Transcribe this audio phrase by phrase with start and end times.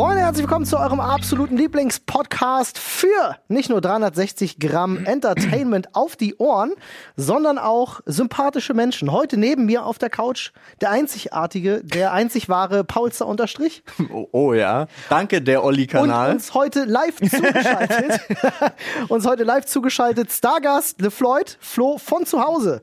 [0.00, 6.36] Freunde, herzlich willkommen zu eurem absoluten Lieblingspodcast für nicht nur 360 Gramm Entertainment auf die
[6.36, 6.72] Ohren,
[7.16, 9.12] sondern auch sympathische Menschen.
[9.12, 13.82] Heute neben mir auf der Couch der einzigartige, der einzig wahre Paulster Unterstrich.
[14.10, 14.86] Oh, oh ja.
[15.10, 16.32] Danke, der Und Olli-Kanal.
[16.32, 18.20] uns heute live zugeschaltet,
[19.08, 22.82] uns heute live zugeschaltet Stargast LeFloid, Flo von zu Hause.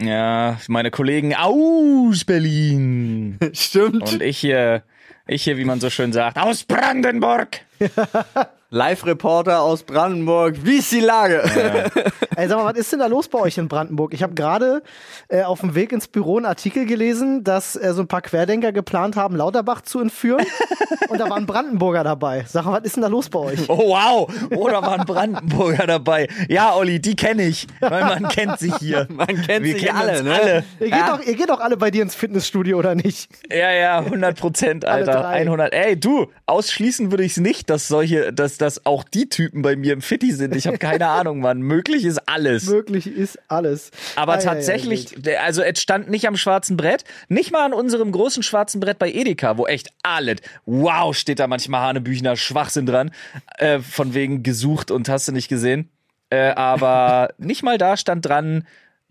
[0.00, 3.38] Ja, meine Kollegen aus Berlin.
[3.54, 4.12] Stimmt.
[4.12, 4.84] Und ich hier,
[5.28, 7.60] ich hier, wie man so schön sagt, aus Brandenburg.
[8.70, 10.56] Live-Reporter aus Brandenburg.
[10.62, 11.42] Wie ist die Lage?
[12.36, 14.12] Ey, sag mal, was ist denn da los bei euch in Brandenburg?
[14.12, 14.82] Ich habe gerade
[15.28, 18.72] äh, auf dem Weg ins Büro einen Artikel gelesen, dass äh, so ein paar Querdenker
[18.72, 20.44] geplant haben, Lauterbach zu entführen.
[21.08, 22.44] und da waren Brandenburger dabei.
[22.46, 23.68] Sag mal, was ist denn da los bei euch?
[23.70, 26.28] Oh wow, oh, da waren Brandenburger dabei.
[26.48, 29.06] Ja, Olli, die kenne ich, weil man kennt sie hier.
[29.18, 30.34] Man kennt Wir sich kennen alle, ne?
[30.34, 30.64] alle.
[30.78, 31.16] Ihr geht, Ja.
[31.16, 33.30] doch, ihr geht doch alle bei dir ins Fitnessstudio, oder nicht?
[33.50, 35.12] Ja, ja, 100 Prozent, Alter.
[35.22, 35.40] drei.
[35.40, 35.72] 100.
[35.72, 39.76] Ey, du, ausschließen würde ich es nicht, dass solche, dass, dass auch die Typen bei
[39.76, 40.54] mir im Fitti sind.
[40.54, 41.60] Ich habe keine Ahnung, Mann.
[41.60, 42.66] Möglich ist alles.
[42.66, 43.90] Möglich ist alles.
[44.16, 45.26] Aber ei, tatsächlich, wild.
[45.26, 48.98] der- also es stand nicht am schwarzen Brett, nicht mal an unserem großen schwarzen Brett
[48.98, 53.10] bei Edeka, wo echt alles, wow, steht da manchmal Hanebüchner Schwachsinn dran,
[53.58, 55.88] äh, von wegen gesucht und hast du nicht gesehen.
[56.30, 58.66] Äh, aber nicht mal da stand dran,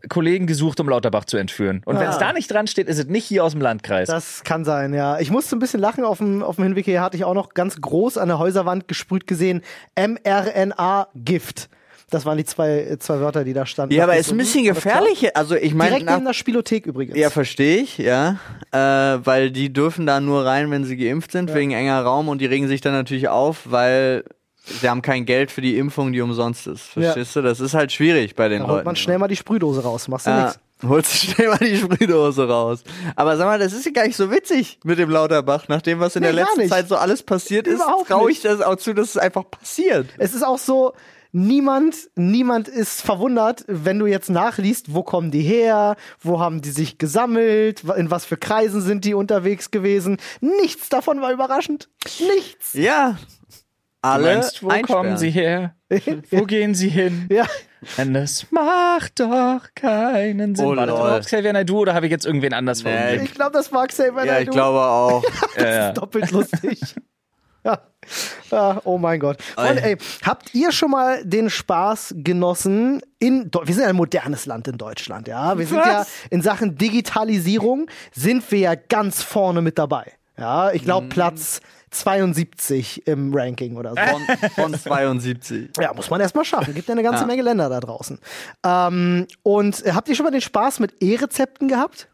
[0.09, 1.81] Kollegen gesucht, um Lauterbach zu entführen.
[1.85, 2.19] Und wenn es Ah.
[2.19, 4.07] da nicht dran steht, ist es nicht hier aus dem Landkreis.
[4.07, 5.19] Das kann sein, ja.
[5.19, 6.03] Ich musste ein bisschen lachen.
[6.03, 8.87] Auf dem, auf dem Hinweg hier hatte ich auch noch ganz groß an der Häuserwand
[8.87, 9.61] gesprüht gesehen,
[9.97, 11.69] mRNA-Gift.
[12.09, 13.93] Das waren die zwei, zwei Wörter, die da standen.
[13.93, 15.35] Ja, aber Dachte ist ein bisschen gefährlich.
[15.35, 17.17] Also ich meine, Direkt nach- neben der Spielothek übrigens.
[17.17, 18.37] ja, verstehe ich, ja.
[18.71, 18.77] Äh,
[19.25, 22.45] weil die dürfen da nur rein, wenn sie geimpft sind, wegen enger Raum und die
[22.45, 24.23] regen sich dann natürlich auf, weil
[24.81, 26.83] sie haben kein Geld für die Impfung, die umsonst ist.
[26.83, 27.41] Verstehst du?
[27.41, 28.75] Das ist halt schwierig bei den da Leuten.
[28.77, 30.07] holt man schnell mal die Sprühdose raus.
[30.07, 30.59] Machst du Ja, nix.
[30.89, 32.83] holst du schnell mal die Sprühdose raus.
[33.15, 35.67] Aber sag mal, das ist ja gar nicht so witzig mit dem Lauterbach.
[35.67, 36.67] Nach dem, was in Nee, der letzten.
[36.67, 40.07] Zeit so alles passiert ist, traue ich das auch zu, dass es einfach passiert.
[40.17, 40.93] Es ist auch so,
[41.31, 46.69] niemand, niemand ist verwundert, wenn du jetzt nachliest, wo kommen die her, wo haben die
[46.71, 50.17] sich gesammelt, in was für Kreisen sind die unterwegs gewesen.
[50.41, 51.89] Nichts davon war überraschend.
[52.35, 52.73] Nichts.
[52.73, 53.17] Ja.
[54.07, 55.03] Du Alle meinst, wo einsperren.
[55.03, 55.75] kommen sie her?
[56.31, 57.27] wo gehen sie hin?
[57.31, 57.45] Ja.
[57.97, 60.65] Und das macht doch keinen Sinn.
[60.65, 63.17] Oh, War das überhaupt Xavier Naidoo oder habe ich jetzt irgendwen anders Nee?
[63.23, 64.51] Ich glaube, das mag Xavier Ja, ich Naidoo.
[64.53, 65.23] glaube auch.
[65.57, 65.91] Ja, ja.
[65.91, 66.79] doppelt lustig.
[67.63, 67.79] ja.
[68.51, 68.81] ja.
[68.83, 69.41] Oh mein Gott.
[69.41, 74.45] Freunde, ey, habt ihr schon mal den Spaß genossen in wir sind ja ein modernes
[74.47, 75.57] Land in Deutschland, ja.
[75.57, 80.13] Wir sind ja in Sachen Digitalisierung sind wir ja ganz vorne mit dabei.
[80.37, 80.85] Ja, ich Mhm.
[80.85, 81.61] glaube Platz
[81.91, 83.97] 72 im Ranking oder so.
[83.97, 85.69] Von, von 72.
[85.79, 86.73] Ja, muss man erstmal schaffen.
[86.73, 87.27] Gibt ja eine ganze Ja.
[87.27, 88.19] Menge Länder da draußen.
[88.65, 92.09] Ähm, und äh, habt ihr schon mal den Spaß mit E-Rezepten gehabt?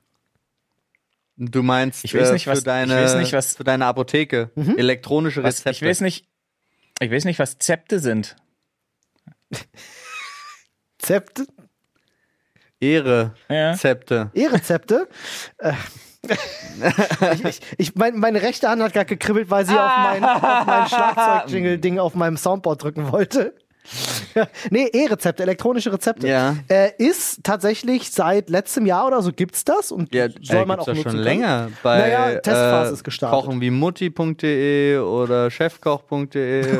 [1.37, 3.85] Du meinst Ich weiß äh, nicht, für, was- ich deine, weiß nicht, was- für deine
[3.87, 4.51] Apotheke.
[4.55, 5.71] Elektronische Was, Rezepte.
[5.71, 6.27] ich weiß nicht,
[6.99, 8.35] ich weiß nicht, was Zepte sind.
[10.99, 11.47] Zepte?
[12.79, 13.33] Ehre.
[13.49, 13.71] Ja.
[13.71, 14.29] Rezepte.
[14.33, 15.07] E-Rezepte.
[16.27, 20.65] Ich, ich, ich, mein, meine rechte Hand hat gerade gekribbelt, weil sie auf mein, auf
[20.65, 23.53] mein Schlagzeug-Jingle-Ding auf meinem Soundboard drücken wollte.
[24.33, 26.25] Ja, nee, E-Rezepte, elektronische Rezepte.
[26.25, 26.55] Ja.
[26.69, 30.79] Äh, ist tatsächlich seit letztem Jahr oder so gibt's das und Ja, soll äh, man
[30.79, 31.23] auch nutzen schon können.
[31.23, 33.41] länger bei Naja, Testphase äh, ist gestartet.
[33.41, 36.79] Kochen wie mutti.de oder chefkoch.de.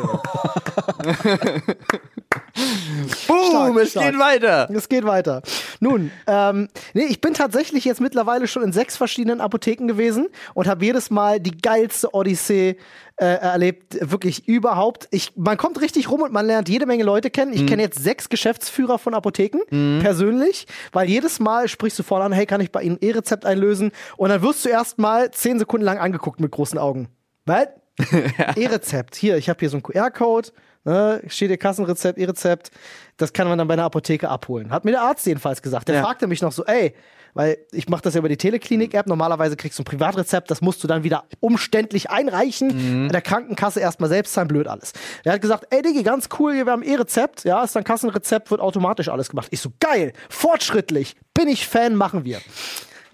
[3.26, 4.10] Boom, Stark, es stark.
[4.10, 4.68] geht weiter.
[4.74, 5.42] Es geht weiter.
[5.80, 10.66] Nun, ähm, nee, ich bin tatsächlich jetzt mittlerweile schon in sechs verschiedenen Apotheken gewesen und
[10.66, 12.76] habe jedes Mal die geilste Odyssee
[13.16, 15.06] äh, erlebt, wirklich überhaupt.
[15.10, 17.52] Ich, man kommt richtig rum und man lernt jede Menge Leute kennen.
[17.52, 19.60] Ich kenne jetzt sechs Geschäftsführer von Apotheken
[20.00, 23.92] persönlich, weil jedes Mal sprichst du vorne an, hey, kann ich bei Ihnen E-Rezept einlösen?
[24.16, 27.08] Und dann wirst du erst mal zehn Sekunden lang angeguckt mit großen Augen.
[27.46, 27.68] Was?
[28.56, 29.14] E-Rezept.
[29.16, 30.50] Hier, ich habe hier so einen QR-Code.
[30.86, 32.70] Ne, steht hier Kassenrezept, E-Rezept.
[33.16, 34.70] Das kann man dann bei einer Apotheke abholen.
[34.70, 35.88] Hat mir der Arzt jedenfalls gesagt.
[35.88, 36.02] Der Ja.
[36.02, 36.92] fragte mich noch so, ey,
[37.32, 39.06] weil ich mache das ja über die Teleklinik-App.
[39.06, 43.08] Normalerweise kriegst du ein Privatrezept, das musst du dann wieder umständlich einreichen.
[43.08, 44.92] Der Krankenkasse erstmal selbst zahlen, blöd alles.
[45.24, 47.44] Der hat gesagt, ey Diggi, ganz cool, wir haben E-Rezept.
[47.44, 49.48] Ja, ist dann Kassenrezept, wird automatisch alles gemacht.
[49.52, 52.40] Ich so, geil, fortschrittlich, bin ich Fan, machen wir.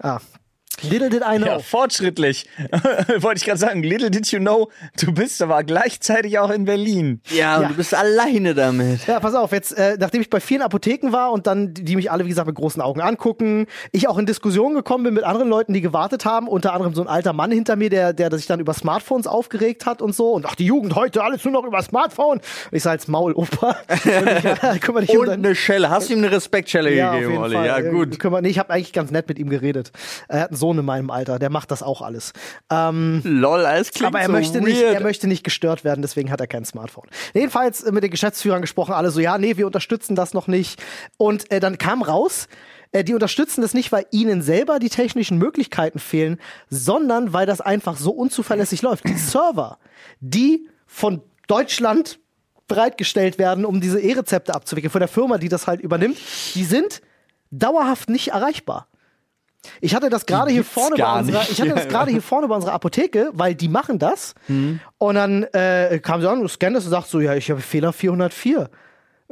[0.01, 0.19] Ah.
[0.89, 1.45] Little did I know.
[1.47, 2.47] Ja, fortschrittlich.
[3.19, 4.69] Wollte ich gerade sagen, little did you know,
[4.99, 7.21] du bist aber gleichzeitig auch in Berlin.
[7.29, 7.67] Ja, und Ja.
[7.69, 9.05] du bist alleine damit.
[9.07, 12.11] Ja, pass auf, jetzt, äh, nachdem ich bei vielen Apotheken war und dann die, mich
[12.11, 15.49] alle, wie gesagt, mit großen Augen angucken, ich auch in Diskussionen gekommen bin mit anderen
[15.49, 18.47] Leuten, die gewartet haben, unter anderem so ein alter Mann hinter mir, der, der sich
[18.47, 20.31] dann über Smartphones aufgeregt hat und so.
[20.31, 22.41] Und ach, die Jugend heute, alles nur noch über Smartphone.
[22.71, 23.75] Ich sag als Maul, Opa.
[23.89, 25.89] Und ich, ja, kümmere dich um Und dein- eine Schelle.
[25.89, 27.55] Hast du ihm eine Respektschelle ja, gegeben, Olli?
[27.55, 27.65] Fall.
[27.65, 28.19] Ja, Äh, gut.
[28.19, 29.91] Kümmere, nee, ich habe eigentlich ganz nett mit ihm geredet.
[30.27, 32.31] Er hat einen Sohn, Sohn in meinem Alter, der macht das auch alles.
[32.69, 34.65] Ähm, Lol, alles klingt aber er so möchte weird.
[34.65, 37.07] nicht, er möchte nicht gestört werden, deswegen hat er kein Smartphone.
[37.33, 40.81] Jedenfalls äh, mit den Geschäftsführern gesprochen, alle so, ja, nee, wir unterstützen das noch nicht.
[41.17, 42.47] Und äh, dann kam raus,
[42.93, 46.39] äh, die unterstützen das nicht, weil ihnen selber die technischen Möglichkeiten fehlen,
[46.69, 49.07] sondern weil das einfach so unzuverlässig läuft.
[49.07, 49.77] Die Server,
[50.21, 52.19] die von Deutschland
[52.67, 56.17] bereitgestellt werden, um diese E-Rezepte abzuwickeln, von der Firma, die das halt übernimmt,
[56.55, 57.01] die sind
[57.51, 58.87] dauerhaft nicht erreichbar.
[59.79, 62.55] Ich hatte das gerade hier vorne bei unserer, ich hatte das gerade hier vorne bei
[62.55, 64.33] unserer Apotheke, weil die machen das.
[64.97, 67.61] Und dann äh, kam sie an und scannt das und sagt so, ja, ich habe
[67.61, 68.69] Fehler 404.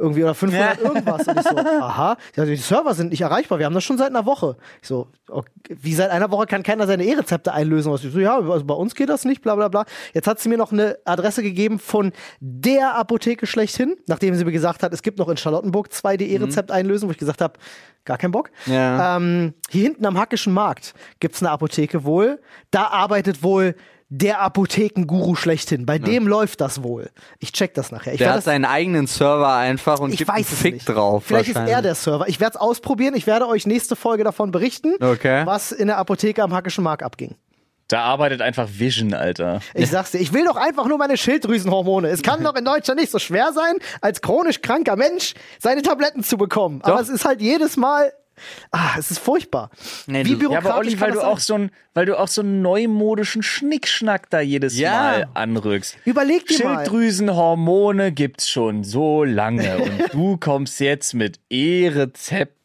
[0.00, 1.28] Irgendwie oder 500 irgendwas.
[1.28, 2.16] Und ich so, aha.
[2.34, 3.58] Die Server sind nicht erreichbar.
[3.58, 4.56] Wir haben das schon seit einer Woche.
[4.80, 7.92] Ich so, okay, wie seit einer Woche kann keiner seine E-Rezepte einlösen?
[7.92, 9.84] Und ich so, ja, also bei uns geht das nicht, bla bla bla.
[10.14, 14.52] Jetzt hat sie mir noch eine Adresse gegeben von der Apotheke schlechthin, nachdem sie mir
[14.52, 17.58] gesagt hat, es gibt noch in Charlottenburg zwei, die E-Rezept einlösen, wo ich gesagt habe,
[18.06, 18.50] gar keinen Bock.
[18.64, 19.18] Ja.
[19.18, 22.40] Ähm, hier hinten am Hackischen Markt gibt's eine Apotheke wohl.
[22.70, 23.74] Da arbeitet wohl
[24.12, 25.86] der Apothekenguru schlechthin.
[25.86, 27.10] Bei dem läuft das wohl.
[27.38, 28.12] Ich check das nachher.
[28.12, 30.88] Ich Der hat das, seinen eigenen Server einfach und ich gibt weiß einen Fick nicht.
[30.88, 31.24] drauf.
[31.26, 32.26] Vielleicht ist er der Server.
[32.28, 33.14] Ich werde es ausprobieren.
[33.14, 35.46] Ich werde euch nächste Folge davon berichten, Okay.
[35.46, 37.36] was in der Apotheke am Hackischen Markt abging.
[37.86, 39.60] Da arbeitet einfach Vision, Alter.
[39.74, 42.08] Ich sag's dir, ich will doch einfach nur meine Schilddrüsenhormone.
[42.08, 46.22] Es kann doch in Deutschland nicht so schwer sein, als chronisch kranker Mensch seine Tabletten
[46.24, 46.80] zu bekommen.
[46.82, 47.02] Aber Doch.
[47.02, 48.12] es ist halt jedes Mal,
[48.72, 49.70] ah, es ist furchtbar.
[50.06, 52.28] Nee, Wie du- Ja, aber Olli, bürokratisch weil du auch so ein, weil du auch
[52.28, 54.90] so einen neumodischen Schnickschnack da jedes Ja.
[54.92, 55.96] Mal anrückst.
[56.04, 56.76] Überleg dir mal.
[56.84, 61.40] Schilddrüsenhormone gibt's schon so lange und du kommst jetzt mit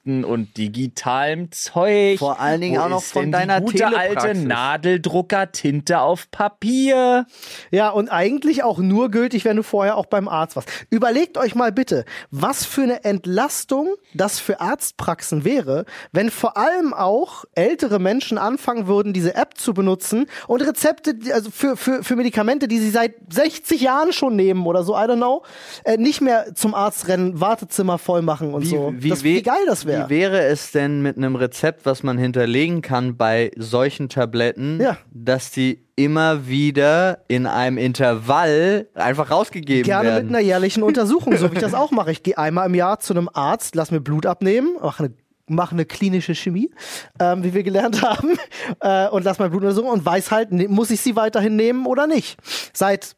[0.05, 2.19] E-Rezepten und digitalem Zeug.
[2.19, 4.43] Vor allen Dingen Wo auch noch von deiner die gute alte Telepraxis?
[4.43, 7.25] Nadeldrucker-Tinte auf Papier.
[7.71, 10.69] Ja, und eigentlich auch nur gültig, wenn du vorher auch beim Arzt warst.
[10.89, 16.93] Überlegt euch mal bitte, was für eine Entlastung das für Arztpraxen wäre, wenn vor allem
[16.93, 22.15] auch ältere Menschen anfangen würden, diese App zu benutzen und Rezepte, also für, für, für
[22.15, 25.43] Medikamente, die sie seit 60 Jahren schon nehmen oder so, I don't know,
[25.83, 28.93] äh, nicht mehr zum Arzt rennen, Wartezimmer voll machen und so.
[29.01, 29.94] das, wie geil das wäre.
[30.03, 34.97] Wie wäre es denn mit einem Rezept, was man hinterlegen kann bei solchen Tabletten, Ja.
[35.11, 40.27] dass die immer wieder in einem Intervall einfach rausgegeben Gerne werden?
[40.27, 42.11] mit einer jährlichen Untersuchung, so wie ich das auch mache.
[42.11, 45.13] Ich gehe einmal im Jahr zu einem Arzt, lass mir Blut abnehmen, mache eine
[45.47, 46.71] mache eine klinische Chemie,
[47.19, 48.31] ähm, wie wir gelernt haben,
[48.79, 51.85] äh, und lass mein Blut untersuchen und weiß halt, ne, muss ich sie weiterhin nehmen
[51.85, 52.37] oder nicht.
[52.73, 53.15] Seit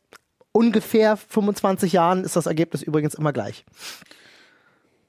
[0.52, 3.64] ungefähr 25 Jahren ist das Ergebnis übrigens immer gleich.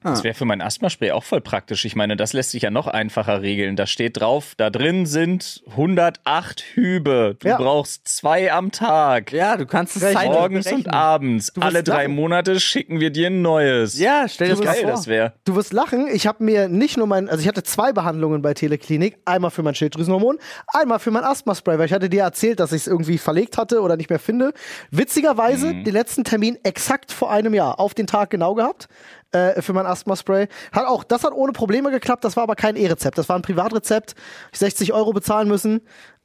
[0.01, 1.83] Das wäre für mein Asthmaspray auch voll praktisch.
[1.83, 3.75] Ich meine, das lässt sich ja noch einfacher regeln.
[3.75, 7.35] Da steht drauf, da drin sind 108 Hübe.
[7.39, 7.57] Du Ja.
[7.57, 9.33] brauchst zwei am Tag.
[9.33, 10.85] ja, du kannst es Morgens berechnen.
[10.87, 11.51] und abends.
[11.59, 12.15] Alle drei lachen.
[12.15, 13.99] Monate schicken wir dir ein neues.
[13.99, 14.91] Ja, stell dir das geil vor.
[14.91, 15.33] das wäre.
[15.43, 18.53] Du wirst lachen, ich habe mir nicht nur mein, also ich hatte zwei Behandlungen bei
[18.53, 20.37] Teleklinik, einmal für mein Schilddrüsenhormon,
[20.67, 23.81] einmal für mein Asthmaspray, weil ich hatte dir erzählt, dass ich es irgendwie verlegt hatte
[23.81, 24.53] oder nicht mehr finde.
[24.91, 28.87] Witzigerweise den letzten Termin exakt vor einem Jahr, auf den Tag genau gehabt.
[29.31, 30.47] Äh, für mein Asthma-Spray.
[30.71, 33.17] Hat auch, das hat ohne Probleme geklappt, das war aber kein E-Rezept.
[33.17, 34.15] Das war ein Privatrezept.
[34.51, 35.81] Ich 60 Euro bezahlen müssen.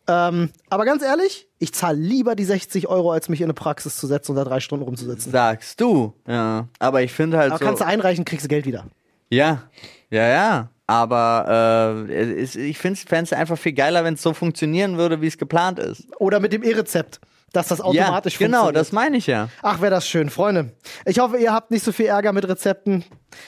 [0.07, 3.97] Ähm, aber ganz ehrlich, ich zahle lieber die 60 Euro, als mich in eine Praxis
[3.97, 5.33] zu setzen und da drei Stunden rumzusitzen.
[5.33, 6.15] Sagst du.
[6.27, 6.69] Ja.
[6.79, 7.65] Aber ich finde halt Aber so.
[7.65, 8.87] kannst du einreichen, kriegst du Geld wieder.
[9.31, 9.63] Ja,
[10.11, 10.69] ja, ja.
[10.87, 15.39] Aber äh, ich fände es einfach viel geiler, wenn es so funktionieren würde, wie es
[15.39, 16.07] geplant ist.
[16.19, 17.21] Oder mit dem E-Rezept,
[17.57, 18.77] dass das automatisch ja, genau, funktioniert.
[18.81, 19.49] das meine ich ja.
[19.63, 20.73] Ach, wäre das schön, Freunde.
[21.07, 23.05] Ich hoffe, ihr habt nicht so viel Ärger mit Rezepten.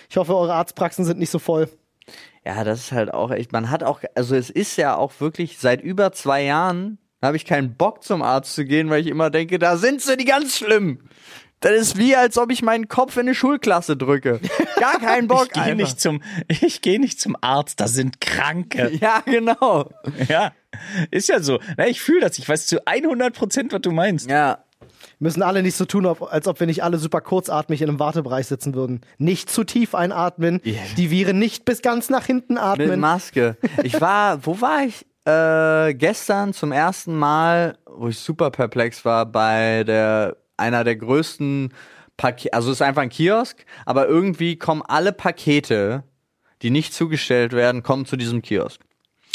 [0.08, 1.68] Ich hoffe, eure Arztpraxen sind nicht so voll.
[2.44, 3.52] Ja, das ist halt auch echt.
[3.52, 7.44] Man hat auch, also es ist ja auch wirklich seit über zwei Jahren habe ich
[7.44, 10.56] keinen Bock zum Arzt zu gehen, weil ich immer denke, da sind sie, die ganz
[10.56, 11.00] schlimm.
[11.60, 14.40] Das ist wie, als ob ich meinen Kopf in eine Schulklasse drücke.
[14.78, 15.48] Gar keinen Bock.
[15.54, 17.80] Ich gehe nicht zum, ich gehe nicht zum Arzt.
[17.80, 18.92] Da sind Kranke.
[19.00, 19.90] Ja, genau.
[20.28, 20.52] Ja,
[21.10, 21.58] ist ja so.
[21.76, 22.38] Na, ich fühle das.
[22.38, 24.28] Ich weiß zu 100 Prozent, was du meinst.
[24.30, 24.64] Ja.
[25.18, 28.46] Müssen alle nicht so tun, als ob wir nicht alle super kurzatmig in einem Wartebereich
[28.46, 29.00] sitzen würden.
[29.16, 30.60] Nicht zu tief einatmen,
[30.96, 33.00] die Viren nicht bis ganz nach hinten Mit atmen.
[33.00, 33.56] Maske.
[33.82, 35.06] Ich war, wo war ich?
[35.24, 41.72] Äh, gestern zum ersten Mal, wo ich super perplex war, bei der einer der größten
[42.16, 46.02] Pakete, also es ist einfach ein Kiosk, aber irgendwie kommen alle Pakete,
[46.62, 48.80] die nicht zugestellt werden, kommen zu diesem Kiosk.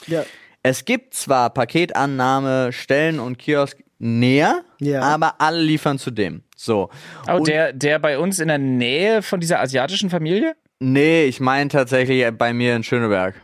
[0.08, 0.24] Ja.
[0.63, 5.01] Es gibt zwar Paketannahme, Stellen und Kiosk näher, Ja.
[5.01, 6.44] aber alle liefern zu dem.
[6.56, 6.90] So.
[7.28, 10.56] Oh, Und- der, der bei uns in der Nähe von dieser asiatischen Familie?
[10.80, 13.36] Nee, ich meine tatsächlich bei mir in Schöneberg.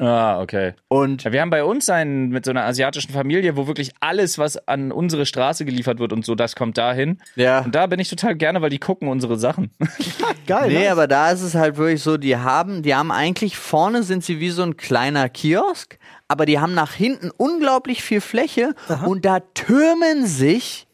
[0.00, 0.74] Ah, okay.
[0.88, 4.38] Und Ja, wir haben bei uns einen mit so einer asiatischen Familie, wo wirklich alles,
[4.38, 7.18] was an unsere Straße geliefert wird und so, das kommt dahin.
[7.36, 7.60] ja.
[7.60, 9.70] Und da bin ich total gerne, weil die gucken unsere Sachen.
[10.46, 10.68] Geil.
[10.68, 10.90] Nee, nice.
[10.90, 14.40] aber da ist es halt wirklich so, die haben, die haben eigentlich vorne sind sie
[14.40, 18.74] wie so ein kleiner Kiosk, aber die haben nach hinten unglaublich viel Fläche
[19.06, 20.86] und da türmen sich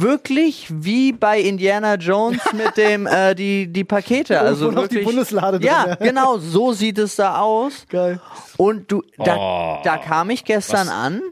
[0.00, 4.94] wirklich wie bei Indiana Jones mit dem äh, die die Pakete also Irgendwo noch die
[4.96, 5.94] wirklich Bundeslade drin, ja ja.
[5.96, 8.20] genau so sieht es da aus Geil.
[8.56, 9.80] und du da, Oh.
[9.84, 10.94] da kam ich gestern Was?
[10.94, 11.22] an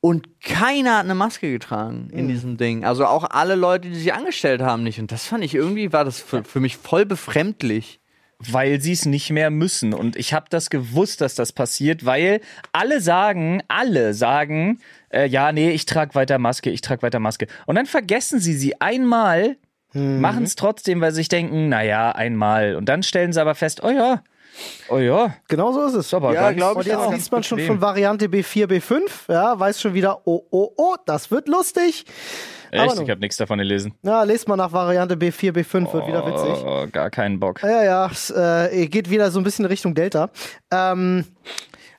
[0.00, 4.12] und keiner hat eine Maske getragen in diesem Ding also auch alle Leute die sich
[4.14, 8.00] angestellt haben nicht und das fand ich irgendwie war das für, für mich voll befremdlich
[8.38, 9.94] weil sie es nicht mehr müssen.
[9.94, 12.40] Und ich habe das gewusst, dass das passiert, weil
[12.72, 17.46] alle sagen, alle sagen, äh, ja, nee, ich trage weiter Maske, ich trage weiter Maske.
[17.66, 19.56] Und dann vergessen sie sie einmal,
[19.92, 22.74] machen es trotzdem, weil sie sich denken, naja, einmal.
[22.76, 24.22] Und dann stellen sie aber fest, oh ja,
[24.90, 26.12] oh ja, Genau so ist es.
[26.12, 29.00] aber Ja, ganz- glaub Und ich jetzt liest man schon von Variante B4, B5,
[29.32, 32.04] ja, weiß schon wieder, oh, oh, oh, das wird lustig.
[32.70, 33.94] Echt, ich habe nichts davon gelesen.
[34.02, 36.64] Ja, lest mal nach Variante B4, B5, wird wieder witzig.
[36.64, 37.62] Oh, gar keinen Bock.
[37.62, 40.30] Ja, ja, es äh, geht wieder so ein bisschen Richtung Delta.
[40.70, 41.24] Ähm,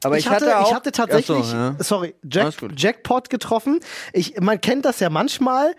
[0.04, 1.76] aber ich, hatte, auch ich hatte tatsächlich, so, ja.
[1.80, 2.54] sorry, Jack.
[2.76, 3.80] Jackpot getroffen.
[4.14, 5.74] Ich, man kennt das ja manchmal.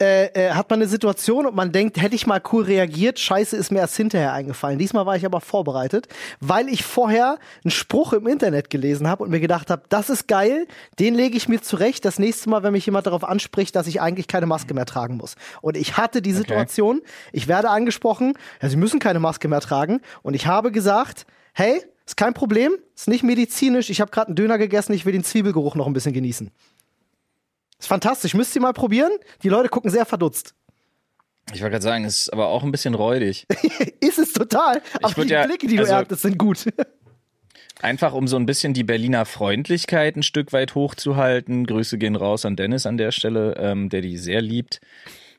[0.00, 3.54] Äh, äh, hat man eine Situation und man denkt, hätte ich mal cool reagiert, scheiße
[3.54, 4.78] ist mir erst hinterher eingefallen.
[4.78, 6.08] Diesmal war ich aber vorbereitet,
[6.40, 10.26] weil ich vorher einen Spruch im Internet gelesen habe und mir gedacht habe, das ist
[10.26, 10.66] geil,
[10.98, 14.00] den lege ich mir zurecht, das nächste Mal, wenn mich jemand darauf anspricht, dass ich
[14.00, 15.34] eigentlich keine Maske mehr tragen muss.
[15.60, 17.02] Und ich hatte die Situation,
[17.32, 21.82] ich werde angesprochen, ja, Sie müssen keine Maske mehr tragen und ich habe gesagt, hey,
[22.06, 25.24] ist kein Problem, ist nicht medizinisch, ich habe gerade einen Döner gegessen, ich will den
[25.24, 26.50] Zwiebelgeruch noch ein bisschen genießen.
[27.80, 29.10] Ist fantastisch, müsst ihr mal probieren.
[29.42, 30.54] Die Leute gucken sehr verdutzt.
[31.52, 33.46] Ich wollte gerade sagen, es ist aber auch ein bisschen räudig.
[34.00, 36.66] ist es total, aber die ja- Blicke, die du also- erntest, sind gut.
[37.82, 41.66] Einfach um so ein bisschen die Berliner Freundlichkeit ein Stück weit hochzuhalten.
[41.66, 44.80] Grüße gehen raus an Dennis an der Stelle, ähm, der die sehr liebt.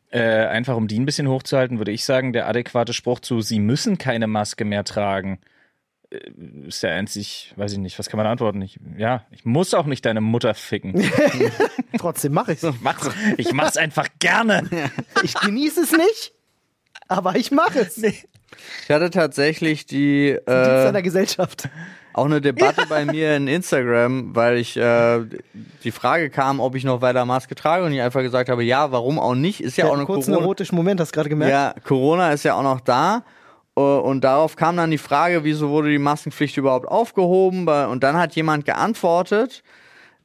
[0.10, 3.60] Äh, einfach um die ein bisschen hochzuhalten, würde ich sagen, der adäquate Spruch zu, sie
[3.60, 5.40] müssen keine Maske mehr tragen,
[6.68, 8.62] ist der einzig, weiß ich nicht, was kann man antworten?
[8.62, 11.02] Ich, ja, ich muss auch nicht deine Mutter ficken.
[11.98, 12.66] Trotzdem mache ich's.
[12.82, 14.70] Mach's, ich mach's einfach gerne.
[15.24, 16.34] Ich genieße es nicht,
[17.08, 17.98] aber ich mache es.
[17.98, 18.16] Nee.
[18.84, 21.70] Ich hatte tatsächlich die äh, seiner Gesellschaft.
[22.14, 25.20] auch eine Debatte bei mir in Instagram, weil ich äh,
[25.84, 28.92] die Frage kam, ob ich noch weiter Maske trage und ich einfach gesagt habe, ja,
[28.92, 29.62] warum auch nicht?
[29.62, 30.46] Ist ja auch einen eine kurzen Corona.
[30.46, 31.52] erotischen Moment, hast du gerade gemerkt?
[31.52, 33.24] Ja, Corona ist ja auch noch da.
[33.76, 37.68] Äh, Und darauf kam dann die Frage, wieso wurde die Maskenpflicht überhaupt aufgehoben?
[37.68, 39.64] Und dann hat jemand geantwortet,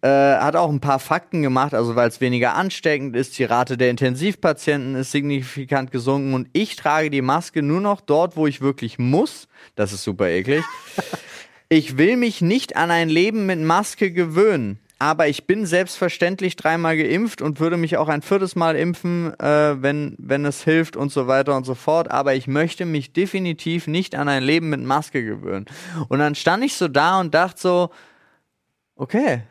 [0.03, 3.77] äh, hat auch ein paar Fakten gemacht, also weil es weniger ansteckend ist, die Rate
[3.77, 8.61] der Intensivpatienten ist signifikant gesunken und ich trage die Maske nur noch dort, wo ich
[8.61, 9.49] wirklich muss.
[9.75, 10.65] Das ist super eklig.
[11.69, 14.79] Ich will mich nicht an ein Leben mit Maske gewöhnen.
[14.99, 19.83] Aber ich bin selbstverständlich dreimal geimpft und würde mich auch ein viertes Mal impfen, äh,
[19.83, 22.11] wenn, wenn es hilft und so weiter und so fort.
[22.11, 25.67] Aber ich möchte mich definitiv nicht an ein Leben mit Maske gewöhnen.
[26.09, 27.91] Und dann stand ich so da und dachte so,
[28.95, 29.43] okay,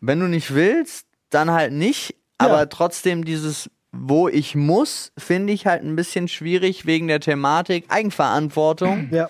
[0.00, 2.14] wenn du nicht willst, dann halt nicht.
[2.38, 7.86] Aber trotzdem dieses, wo ich muss, finde ich halt ein bisschen schwierig wegen der Thematik
[7.88, 9.28] Eigenverantwortung Ja.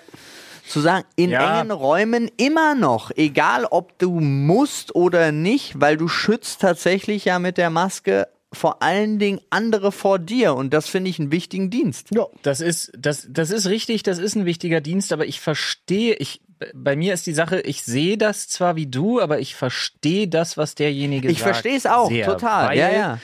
[0.69, 1.59] Zu sagen, in Ja.
[1.59, 7.39] engen Räumen immer noch, egal ob du musst oder nicht, weil du schützt tatsächlich ja
[7.39, 11.69] mit der Maske vor allen Dingen andere vor dir und das finde ich einen wichtigen
[11.69, 12.07] Dienst.
[12.13, 12.25] ja.
[12.41, 16.41] Das ist, das, das ist richtig, das ist ein wichtiger Dienst, aber ich verstehe, ich,
[16.73, 20.57] bei mir ist die Sache, ich sehe das zwar wie du, aber ich verstehe das,
[20.57, 21.51] was derjenige Ich sagt.
[21.51, 22.75] verstehe es auch, sehr, total.
[22.75, 23.19] Ja, ja.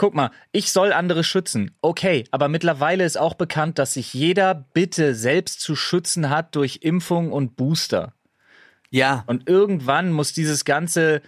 [0.00, 1.72] Guck mal, ich soll andere schützen.
[1.82, 6.78] Okay, aber mittlerweile ist auch bekannt, dass sich jeder bitte selbst zu schützen hat durch
[6.80, 8.14] Impfung und Booster.
[8.88, 9.24] Ja.
[9.26, 11.20] Und irgendwann muss dieses ganze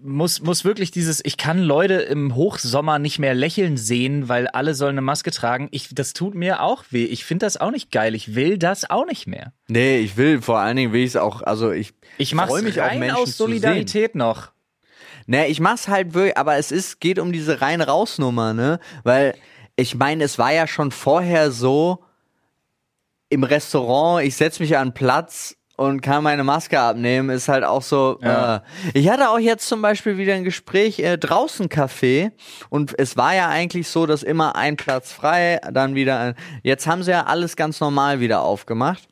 [0.00, 4.74] muss, muss wirklich dieses, ich kann Leute im Hochsommer nicht mehr lächeln sehen, weil alle
[4.74, 5.66] sollen eine Maske tragen.
[5.72, 7.06] Ich, das tut mir auch weh.
[7.06, 8.14] Ich finde das auch nicht geil.
[8.14, 9.52] Ich will das auch nicht mehr.
[9.66, 12.62] Nee, ich will vor allen Dingen will ich es auch, also ich Ich mache freu
[12.62, 13.36] mich auch rein Menschen aus.
[13.36, 14.52] Solidarität noch.
[15.26, 18.78] Nee, ich mach's halt wirklich, aber es ist, geht um diese rein raus Nummer, ne?
[19.02, 19.34] Weil
[19.76, 22.04] ich meine, es war ja schon vorher so
[23.28, 27.82] im Restaurant, ich setz mich an Platz und kann meine Maske abnehmen, ist halt auch
[27.82, 28.18] so.
[28.22, 28.56] Ja.
[28.56, 28.60] Äh.
[28.94, 32.32] Ich hatte auch jetzt zum Beispiel wieder ein Gespräch äh, draußen Café
[32.70, 36.34] und es war ja eigentlich so, dass immer ein Platz frei, dann wieder ein.
[36.62, 39.08] Jetzt haben sie ja alles ganz normal wieder aufgemacht.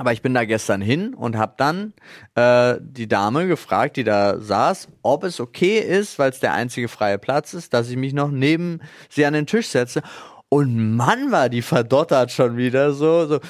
[0.00, 1.92] Aber ich bin da gestern hin und habe dann
[2.34, 6.88] äh, die Dame gefragt, die da saß, ob es okay ist, weil es der einzige
[6.88, 8.80] freie Platz ist, dass ich mich noch neben
[9.10, 10.00] sie an den Tisch setze.
[10.48, 13.40] Und Mann, war die verdottert schon wieder so, so.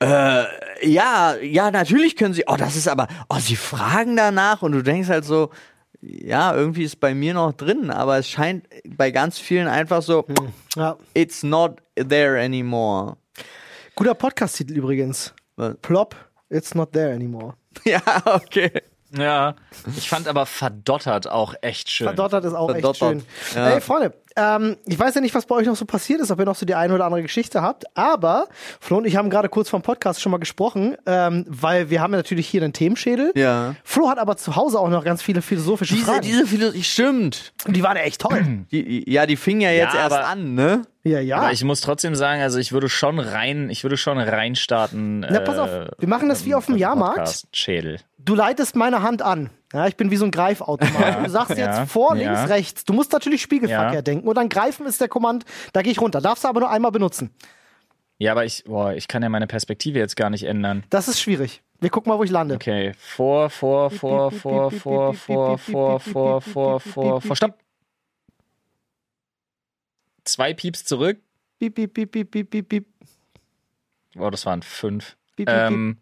[0.00, 0.46] Äh,
[0.82, 2.42] ja, ja, natürlich können sie.
[2.48, 3.06] Oh, das ist aber.
[3.28, 5.50] Oh, sie fragen danach und du denkst halt so,
[6.00, 10.26] ja, irgendwie ist bei mir noch drin, aber es scheint bei ganz vielen einfach so,
[10.74, 10.96] ja.
[11.14, 13.16] it's not there anymore.
[13.94, 15.34] Guter Podcast-Titel übrigens.
[15.82, 16.14] Plop,
[16.48, 17.54] it's not there anymore.
[17.84, 18.70] Ja, okay.
[19.16, 19.56] Ja,
[19.96, 22.06] ich fand aber verdottert auch echt schön.
[22.06, 23.16] Verdottert ist auch Verdottert.
[23.16, 23.60] echt schön.
[23.62, 23.70] Ja.
[23.70, 26.38] Ey, Freunde, ähm, ich weiß ja nicht, was bei euch noch so passiert ist, ob
[26.38, 28.48] ihr noch so die eine oder andere Geschichte habt, aber
[28.80, 32.12] Flo und ich haben gerade kurz vom Podcast schon mal gesprochen, ähm, weil wir haben
[32.12, 33.32] ja natürlich hier einen Themenschädel.
[33.34, 33.74] Ja.
[33.84, 36.22] Flo hat aber zu Hause auch noch ganz viele philosophische Diese, Fragen.
[36.22, 37.52] diese Philosophie, stimmt.
[37.66, 38.44] Und die waren echt toll.
[38.70, 40.82] Die, ja, die fing ja jetzt Ja, erst aber- an, ne?
[41.02, 41.36] ja, ja.
[41.38, 45.20] Aber ich muss trotzdem sagen, also ich würde schon rein, ich würde schon reinstarten.
[45.20, 47.16] Na, pass auf, wir machen das wie auf dem Jahrmarkt.
[47.16, 47.98] Podcast Schädel.
[48.18, 49.50] Du leitest meine Hand an.
[49.72, 51.26] Ja, ich bin wie so ein Greifautomat.
[51.26, 52.32] Du sagst Ja, jetzt vor, ja.
[52.32, 52.84] links, rechts.
[52.84, 54.02] Du musst natürlich Spiegelverkehr Ja.
[54.02, 54.26] denken.
[54.28, 56.20] Und dann greifen ist der Kommand, da gehe ich runter.
[56.20, 57.30] Darfst du aber nur einmal benutzen.
[58.18, 60.84] Ja, aber ich, boah, ich kann ja meine Perspektive jetzt gar nicht ändern.
[60.90, 61.62] Das ist schwierig.
[61.78, 62.56] Wir gucken mal, wo ich lande.
[62.56, 67.56] Okay, vor, vor, vor, vor, vor, vor, vor, vor, vor, vor, vor, stopp.
[70.24, 71.18] Zwei Pieps zurück.
[71.58, 72.86] Piep, piep, piep, piep, piep, piep, piep.
[74.18, 75.16] Oh, das waren fünf.
[75.36, 75.98] Piep, piep, Ähm,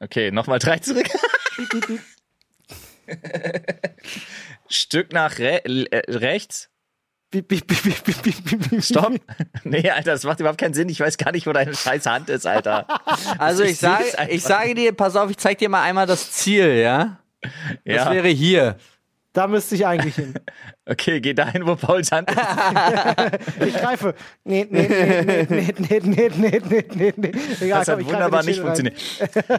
[0.00, 1.08] okay, nochmal drei zurück.
[4.68, 6.70] Stück nach re rechts.
[8.80, 9.14] Stopp.
[9.64, 10.88] Nee, Alter, das macht überhaupt keinen Sinn.
[10.88, 12.86] Ich weiß gar nicht, wo deine scheiß Hand ist, Alter.
[13.38, 16.30] Also ich, Ich sage, ich sage dir, pass auf, ich zeig dir mal einmal das
[16.32, 17.18] Ziel, ja?
[17.42, 17.50] Das
[17.84, 18.76] Ja, wäre hier.
[19.36, 20.32] Da müsste ich eigentlich hin.
[20.86, 22.38] okay, geh dahin, wo Pauls Hand ist.
[23.66, 24.14] Ich greife.
[24.44, 27.32] Nee, nee, nee, nee, nee, nee, nee, nee, nee, nee.
[27.60, 28.96] Egal, Das komm, hat greife wunderbar nicht funktioniert.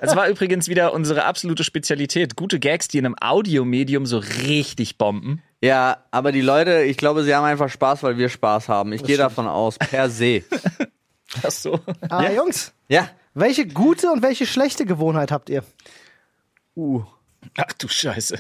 [0.02, 2.36] Das war übrigens wieder unsere absolute Spezialität.
[2.36, 5.44] Gute Gags, die in einem Audiomedium so richtig bomben.
[5.62, 8.94] Ja, aber die Leute, ich glaube, sie haben einfach Spaß, weil wir Spaß haben.
[8.94, 10.42] Ich gehe davon aus, per se.
[11.44, 11.80] Ach so.
[12.10, 13.10] Ah, Jungs, Ja.
[13.36, 15.64] welche gute und welche schlechte Gewohnheit habt ihr?
[16.76, 17.04] Uh.
[17.58, 18.40] Ach du Scheiße.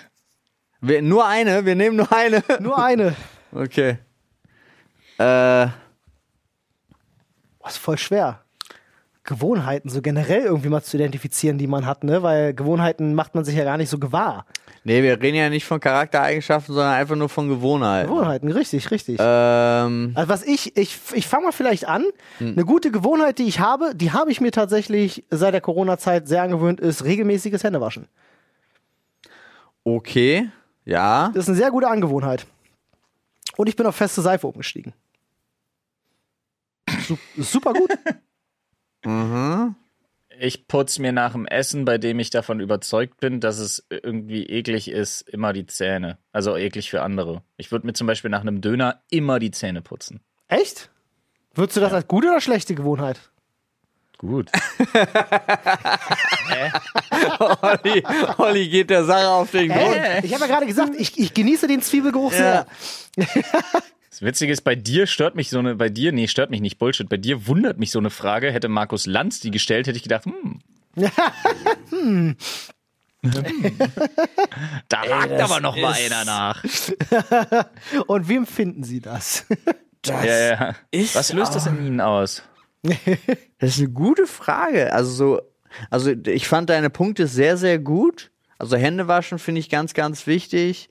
[0.81, 2.43] Wir, nur eine, wir nehmen nur eine.
[2.59, 3.15] Nur eine.
[3.51, 3.97] Okay.
[5.17, 5.67] Äh,
[7.59, 8.41] Boah, ist voll schwer.
[9.23, 12.23] Gewohnheiten so generell irgendwie mal zu identifizieren, die man hat, ne?
[12.23, 14.45] Weil Gewohnheiten macht man sich ja gar nicht so gewahr.
[14.85, 18.09] nee, wir reden ja nicht von Charaktereigenschaften, sondern einfach nur von Gewohnheiten.
[18.09, 19.17] Gewohnheiten, richtig, richtig.
[19.19, 22.05] Ähm, Also was ich, ich, ich fange mal vielleicht an.
[22.39, 26.43] Eine gute Gewohnheit, die ich habe, die habe ich mir tatsächlich seit der Corona-Zeit sehr
[26.43, 28.07] angewöhnt, ist regelmäßiges Händewaschen.
[29.83, 30.49] okay.
[30.87, 31.31] Ja.
[31.33, 32.47] Das ist eine sehr gute Angewohnheit.
[33.57, 34.93] Und ich bin auf feste Seife umgestiegen.
[37.05, 37.91] Sup super gut.
[39.05, 39.75] Mhm.
[40.39, 44.43] Ich putze mir nach dem Essen, bei dem ich davon überzeugt bin, dass es irgendwie
[44.47, 46.17] eklig ist, immer die Zähne.
[46.33, 47.43] Also eklig für andere.
[47.57, 50.19] Ich würde mir zum Beispiel nach einem Döner immer die Zähne putzen.
[50.47, 50.89] Echt?
[51.53, 53.29] Würdest du das als gute oder schlechte Gewohnheit?
[54.17, 54.49] Gut.
[57.61, 58.03] Olli,
[58.37, 59.95] Olli geht der Sache auf den Grund.
[59.95, 62.65] Äh, ich habe ja gerade gesagt, ich, ich genieße den Zwiebelgeruch sehr.
[64.09, 66.79] Das Witzige ist, bei dir stört mich so eine, bei dir, nee, stört mich nicht,
[66.79, 67.07] Bullshit.
[67.07, 68.51] Bei dir wundert mich so eine Frage.
[68.51, 70.61] Hätte Markus Lanz die gestellt, hätte ich gedacht, hm.
[74.89, 76.63] da hakt aber noch mal einer nach.
[78.07, 79.45] Und wie empfinden Sie das?
[80.03, 80.75] Ja, ja.
[80.89, 82.41] ist Was löst das in Ihnen aus?
[83.59, 84.93] Das ist eine gute Frage.
[84.93, 85.41] Also so,
[85.89, 88.31] also ich fand deine Punkte sehr, sehr gut.
[88.59, 90.89] Also Hände waschen finde ich ganz, ganz wichtig.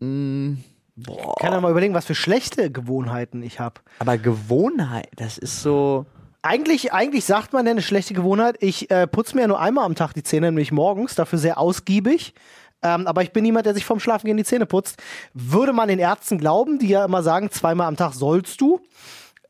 [0.00, 0.54] Mm,
[0.96, 1.06] Ich
[1.40, 3.80] kann ja mal überlegen, was für schlechte Gewohnheiten ich habe.
[3.98, 6.06] aber Gewohnheit, das ist so.
[6.42, 8.56] Eigentlich, eigentlich sagt man ja eine schlechte Gewohnheit.
[8.60, 11.58] Ich äh, putze mir ja nur einmal am Tag die Zähne, nämlich morgens, dafür sehr
[11.58, 12.34] ausgiebig.
[12.82, 15.02] Ähm, aber ich bin niemand, der sich vorm Schlafengehen die Zähne putzt.
[15.34, 18.80] Würde man den Ärzten glauben, die ja immer sagen, zweimal am Tag sollst du,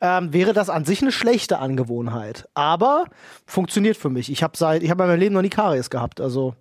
[0.01, 2.49] ähm, wäre das an sich eine schlechte Angewohnheit.
[2.55, 3.07] Aber
[3.47, 4.31] funktioniert für mich.
[4.31, 6.21] Ich habe seit, ich habe in meinem Leben noch nie Karies gehabt.
[6.21, 6.55] Also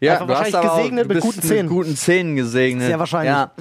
[0.00, 1.62] Ja, Einfach wahrscheinlich gesegnet du mit guten Zähnen.
[1.66, 2.86] Mit guten Zähnen gesegnet.
[2.86, 3.30] Sehr wahrscheinlich.
[3.32, 3.52] Ja.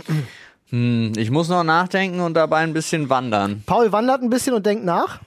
[0.70, 3.64] Hm, ich muss noch nachdenken und dabei ein bisschen wandern.
[3.66, 5.20] Paul wandert ein bisschen und denkt nach.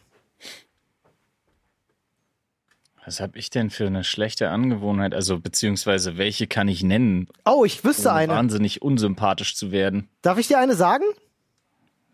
[3.05, 5.13] Was habe ich denn für eine schlechte Angewohnheit?
[5.13, 8.33] Also, beziehungsweise, welche kann ich nennen, Oh, ich wüsste um eine.
[8.33, 10.09] wahnsinnig unsympathisch zu werden?
[10.23, 11.05] Darf ich dir eine sagen?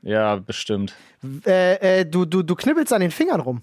[0.02, 0.94] Ja, bestimmt.
[1.44, 3.62] Äh, äh, du, du, du knibbelst an den Fingern rum.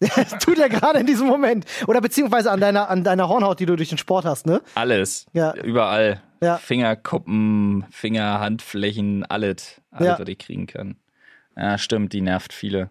[0.00, 1.66] Das tut er gerade in diesem Moment.
[1.86, 4.62] Oder beziehungsweise an deiner, an deiner Hornhaut, die du durch den Sport hast, ne?
[4.74, 5.26] Alles.
[5.32, 5.54] Ja.
[5.54, 6.22] Überall.
[6.40, 6.58] Ja.
[6.58, 9.80] Fingerkuppen, Finger, Handflächen, alles.
[9.90, 10.18] Alles, Ja.
[10.18, 10.96] was ich kriegen kann.
[11.56, 12.90] Ja, stimmt, die nervt viele.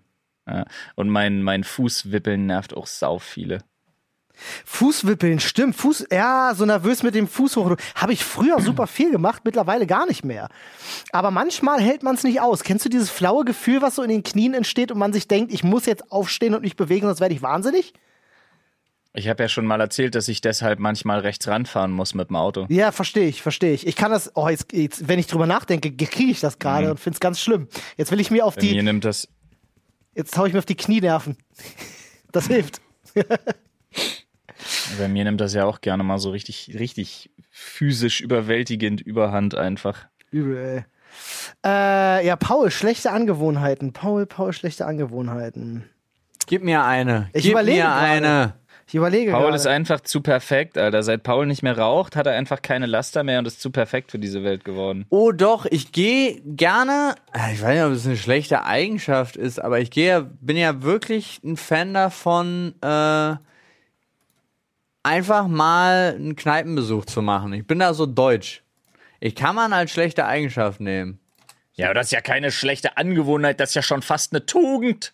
[0.95, 3.59] Und mein, mein Fußwippeln nervt auch sau viele.
[4.65, 5.75] Fußwippeln, stimmt.
[5.75, 7.75] Fuß, ja, so nervös mit dem Fuß hoch.
[7.95, 10.49] Habe ich früher super viel gemacht, mittlerweile gar nicht mehr.
[11.11, 12.63] Aber manchmal hält man es nicht aus.
[12.63, 15.53] Kennst du dieses flaue Gefühl, was so in den Knien entsteht und man sich denkt,
[15.53, 17.93] ich muss jetzt aufstehen und mich bewegen, sonst werde ich wahnsinnig?
[19.15, 22.35] Ich habe ja schon mal erzählt, dass ich deshalb manchmal rechts ranfahren muss mit dem
[22.35, 22.65] Auto.
[22.69, 23.85] Ja, verstehe ich, verstehe ich.
[23.85, 26.99] Ich kann das, oh, jetzt, jetzt wenn ich drüber nachdenke, kriege ich das gerade und
[26.99, 27.67] finde es ganz schlimm.
[27.95, 29.27] Jetzt will ich mir auf Bei mir die, nimmt das.
[30.15, 31.37] jetzt hau ich mir auf die Knienerven.
[32.31, 32.81] Das hilft.
[34.97, 40.05] Bei mir nimmt das ja auch gerne mal so richtig, richtig physisch überwältigend überhand einfach.
[40.31, 40.85] Übel, ey.
[41.65, 43.93] Äh, ja, Paul, schlechte Angewohnheiten.
[43.93, 45.83] Paul, Paul, schlechte Angewohnheiten.
[46.47, 47.29] Gib mir eine.
[47.33, 48.05] Ich Gib überlege mir gerade.
[48.05, 48.53] eine.
[48.87, 49.55] Ich überlege Paul gerade.
[49.55, 51.03] ist einfach zu perfekt, Alter.
[51.03, 54.11] Seit Paul nicht mehr raucht, hat er einfach keine Laster mehr und ist zu perfekt
[54.11, 55.05] für diese Welt geworden.
[55.09, 57.15] Oh doch, ich gehe gerne.
[57.33, 60.57] äh, Ich weiß nicht, ob es eine schlechte Eigenschaft ist, aber ich gehe, ja- bin
[60.57, 63.35] ja wirklich ein Fan davon, äh,
[65.03, 67.53] einfach mal einen Kneipenbesuch zu machen.
[67.53, 68.63] Ich bin da so deutsch.
[69.19, 71.19] Ich kann man als schlechte Eigenschaft nehmen.
[71.75, 75.13] Ja, aber das ist ja keine schlechte Angewohnheit, das ist ja schon fast eine Tugend.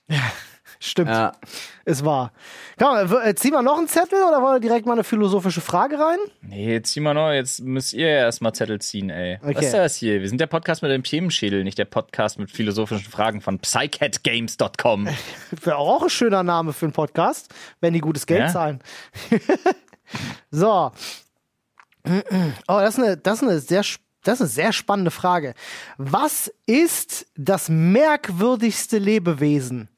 [0.81, 1.33] Stimmt, Ja.
[1.83, 2.31] ist wahr.
[2.77, 5.99] Komm, äh, ziehen wir noch einen Zettel oder wollen wir direkt mal eine philosophische Frage
[5.99, 6.17] rein?
[6.41, 9.39] Nee, zieh mal noch, jetzt müsst ihr ja erstmal Zettel ziehen, ey.
[9.43, 9.55] Okay.
[9.57, 10.21] Was ist das hier?
[10.21, 15.09] Wir sind der Podcast mit dem Themenschädel, nicht der Podcast mit philosophischen Fragen von psycatgames.com.
[15.63, 18.47] Wäre auch ein schöner Name für einen Podcast, wenn die gutes Geld Ja.
[18.47, 18.79] zahlen.
[20.51, 20.91] so.
[22.05, 25.53] Oh, das ist eine, das ist eine sehr, sp- das ist eine sehr spannende Frage.
[25.97, 29.89] Was ist das merkwürdigste Lebewesen?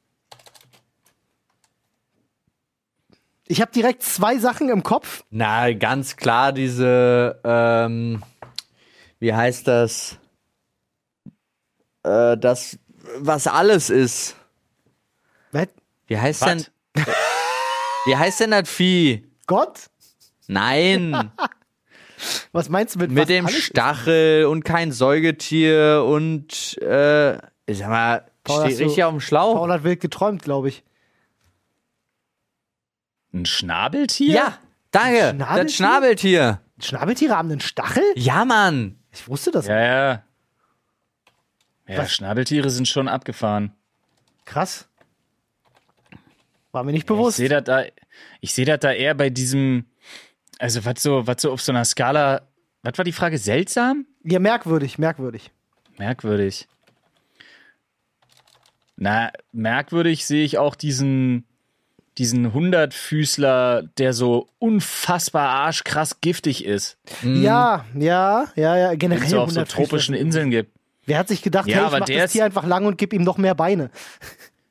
[3.52, 5.26] Ich habe direkt zwei Sachen im Kopf.
[5.30, 8.24] Na, ganz klar diese, ähm,
[9.20, 10.18] wie heißt das?
[12.04, 12.80] Äh, das,
[13.18, 14.38] was alles ist.
[15.52, 15.68] Was?
[16.08, 16.48] Wie heißt Was?
[16.48, 16.66] denn,
[18.06, 19.30] wie heißt denn das Vieh?
[19.48, 19.90] Gott?
[20.48, 21.32] Nein,
[22.54, 23.64] Was meinst du mit, was mit dem alles ist?
[23.66, 27.34] Stachel und kein Säugetier und, äh,
[27.66, 29.56] ich sag mal, Paul, steht hast du- richtig auf dem Schlauch.
[29.56, 30.84] Paul hat wild geträumt, glaube ich.
[33.34, 34.34] Ein Schnabeltier?
[34.34, 34.58] Ja,
[34.92, 35.64] danke, Schnabeltier?
[35.64, 36.62] das Schnabeltier.
[36.82, 38.04] Schnabeltiere haben einen Stachel?
[38.16, 38.98] Ja, Mann.
[39.12, 39.68] Ich wusste das.
[39.68, 40.24] Ja, ja.
[41.88, 42.14] Ja, Was?
[42.14, 43.74] Schnabeltiere sind schon abgefahren.
[44.46, 44.88] Krass.
[46.72, 47.38] War mir nicht Ich bewusst.
[47.38, 47.84] sehe das da,
[48.40, 49.86] ich sehe das da eher bei diesem,
[50.58, 52.48] also was so, was so auf so einer Skala,
[52.84, 53.38] was war die Frage?
[53.38, 54.06] Seltsam?
[54.24, 55.52] Ja, merkwürdig, merkwürdig.
[55.98, 56.68] Merkwürdig.
[58.96, 61.46] Na, merkwürdig sehe ich auch diesen,
[62.18, 66.98] diesen Hundertfüßler, der so unfassbar arschkrass giftig ist.
[67.24, 68.90] Ja, ja, ja, ja.
[68.90, 69.86] Den Generell es auf so 100 Füßler.
[69.86, 70.72] tropischen Inseln gibt.
[71.06, 72.98] Wer hat sich gedacht, Ja, hey, ich aber mach der das Tier einfach lang und
[72.98, 73.90] gib ihm noch mehr Beine?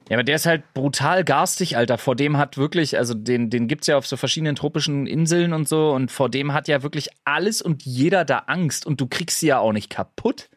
[0.09, 1.97] Ja, aber der ist halt brutal garstig, Alter.
[1.97, 5.69] Vor dem hat wirklich, also den, den gibt's ja auf so verschiedenen tropischen Inseln und
[5.69, 5.93] so.
[5.93, 8.87] Und vor dem hat ja wirklich alles und jeder da Angst.
[8.87, 10.51] Und du kriegst sie ja auch nicht kaputt.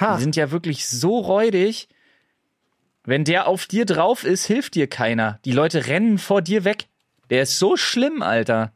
[0.00, 0.16] Ha.
[0.16, 1.88] Die sind ja wirklich so räudig.
[3.04, 5.38] Wenn der auf dir drauf ist, hilft dir keiner.
[5.44, 6.86] Die Leute rennen vor dir weg.
[7.30, 8.72] Der ist so schlimm, Alter.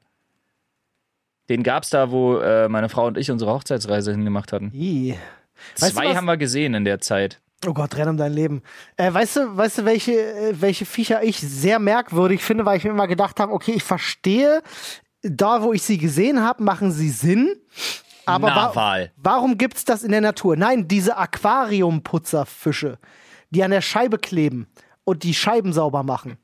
[1.48, 4.70] Den gab's da, wo äh, meine Frau und ich unsere Hochzeitsreise hingemacht hatten.
[4.74, 5.14] Ih.
[5.78, 7.40] Weißt Zwei haben wir gesehen in der Zeit.
[7.66, 8.62] Oh Gott, renn um dein Leben.
[8.96, 12.84] Äh, weißt du, weißt du, welche, äh, welche Viecher ich sehr merkwürdig finde, weil ich
[12.84, 14.62] mir immer gedacht habe, okay, ich verstehe,
[15.22, 17.56] da wo ich sie gesehen habe, machen sie Sinn.
[18.26, 20.54] Aber wa warum gibt's das in der Natur?
[20.56, 22.98] Nein, diese Aquariumputzerfische,
[23.50, 24.66] die an der Scheibe kleben
[25.04, 26.36] und die Scheiben sauber machen.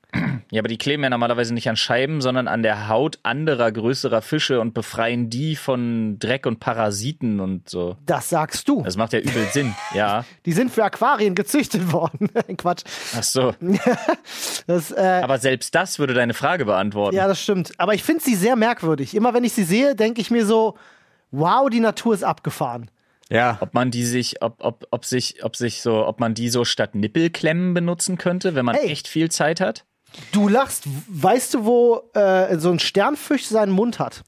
[0.51, 4.23] Ja, aber die kleben ja normalerweise nicht an Scheiben, sondern an der Haut anderer größerer
[4.23, 7.97] Fische und befreien die von Dreck und Parasiten und so.
[8.07, 8.83] Das sagst du.
[8.83, 9.75] Das macht ja übel Sinn.
[9.95, 10.25] Ja.
[10.47, 12.31] Die sind für Aquarien gezüchtet worden.
[12.57, 12.85] Quatsch.
[13.17, 13.55] Ach so.
[14.67, 17.15] Das, äh, Aber selbst das würde deine Frage beantworten.
[17.15, 17.73] Ja, das stimmt.
[17.79, 19.15] Aber ich finde sie sehr merkwürdig.
[19.15, 20.77] Immer wenn ich sie sehe, denke ich mir so,
[21.31, 22.91] wow, die Natur ist abgefahren.
[23.31, 23.59] Ja.
[23.61, 26.65] Ob man die sich, ob, ob, ob sich, ob sich so, ob man die so
[26.65, 28.89] statt Nippelklemmen benutzen könnte, wenn man Hey.
[28.91, 29.85] echt viel Zeit hat?
[30.33, 30.85] Du lachst.
[31.09, 34.23] Weißt du, wo äh, so ein Sternfisch seinen Mund hat?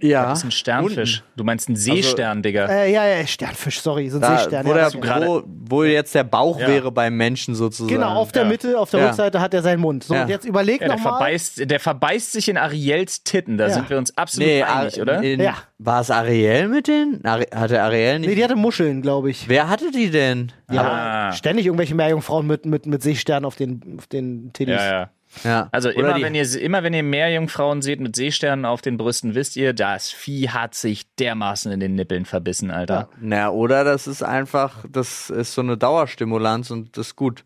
[0.00, 0.26] Ja.
[0.26, 1.22] Das ist ein Sternfisch.
[1.36, 2.66] Du meinst einen Seestern, Digga.
[2.66, 4.66] Äh, ja, ja, Sternfisch, sorry, so ein Da, Seestern.
[4.66, 6.66] wo, Ja, der, wo, wo jetzt der Bauch Ja.
[6.66, 7.94] wäre beim Menschen sozusagen.
[7.94, 8.48] genau, auf der Ja.
[8.48, 9.06] Mitte, auf der Ja.
[9.06, 10.02] Rückseite hat er seinen Mund.
[10.04, 10.22] So, Ja.
[10.22, 11.12] und jetzt überleg Ja, nochmal.
[11.18, 13.56] verbeißt, der verbeißt sich in Ariels Titten.
[13.56, 13.72] Da Ja.
[13.74, 15.22] sind wir uns absolut Nee, einig, Ar- oder?
[15.22, 15.54] In, Ja.
[15.78, 17.24] War es Ariel mit denen?
[17.24, 18.28] Ari hatte Ariel nicht?
[18.28, 19.48] Nee, die hatte Muscheln, glaube ich.
[19.48, 20.50] Wer hatte die denn?
[20.70, 21.32] Ja, Ah.
[21.32, 24.74] ständig irgendwelche Meerjungfrauen mit, mit, mit Seesternen auf den, auf den Titties.
[24.76, 25.10] Ja, ja.
[25.42, 25.68] Ja.
[25.72, 29.34] Also Oder immer wenn, ihr, immer wenn ihr Meerjungfrauen seht mit Seesternen auf den Brüsten,
[29.34, 33.08] wisst ihr, das Vieh hat sich dermaßen in den Nippeln verbissen, Alter.
[33.20, 37.44] Na, oder das ist einfach, das ist so eine Dauerstimulanz und das ist gut.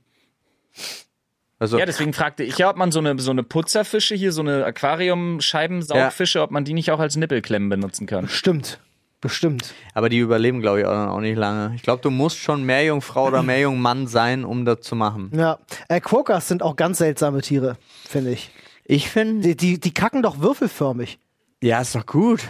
[1.58, 4.42] Also, Ja, deswegen fragte ich ja, ob man so eine, so eine Putzerfische hier, so
[4.42, 8.26] eine Aquarium-Scheibensaugfische, ob man die nicht auch als Nippelklemmen benutzen kann.
[8.26, 8.78] Bestimmt.
[9.20, 9.74] Bestimmt.
[9.94, 11.74] aber die überleben, glaube ich, auch, auch nicht lange.
[11.74, 15.30] Ich glaube, du musst schon Meerjungfrau oder Meerjungmann sein, um das zu machen.
[15.34, 15.58] Ja.
[15.88, 17.76] Äh, Quokkas sind auch ganz seltsame Tiere,
[18.08, 18.50] finde ich.
[18.84, 21.18] Ich finde, Die, die, die kacken doch würfelförmig.
[21.62, 22.42] ja, ist doch gut.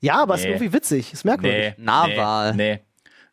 [0.00, 0.50] Ja, aber ist Nee.
[0.50, 1.12] irgendwie witzig.
[1.12, 1.74] Ist merkwürdig.
[1.78, 1.84] Nee.
[1.84, 2.54] Narwal.
[2.54, 2.72] Nee.
[2.74, 2.80] nee.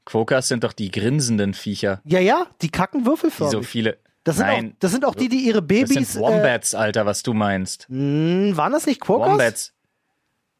[0.05, 3.51] Quokkas sind doch die grinsenden Viecher, Ja, ja, die kacken die würfelförmig.
[3.51, 3.97] so viele.
[4.23, 4.71] Das sind, Nein.
[4.73, 6.13] auch, das sind auch die, die ihre Das Babys.
[6.13, 7.87] sind Wombats, Alter, was du meinst.
[7.89, 9.29] Äh, mh, waren das nicht Quokkas?
[9.31, 9.73] Wombats.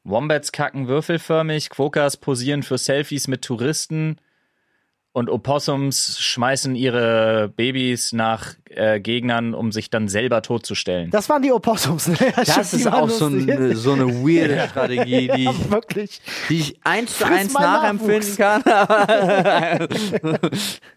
[0.08, 4.18] Wombats kacken würfelförmig, Quokkas posieren für Selfies mit Touristen
[5.12, 11.10] und Opossums schmeißen ihre Babys nach äh, Gegnern, um sich dann selber totzustellen.
[11.10, 12.08] Das waren die Opossums.
[12.08, 12.18] Ne?
[12.36, 16.22] Das die ist auch so eine, so eine weirde Strategie, die Ja, ich, wirklich.
[16.50, 18.38] die ich eins zu eins nachempfinden Nachwuchs.
[18.38, 19.88] kann.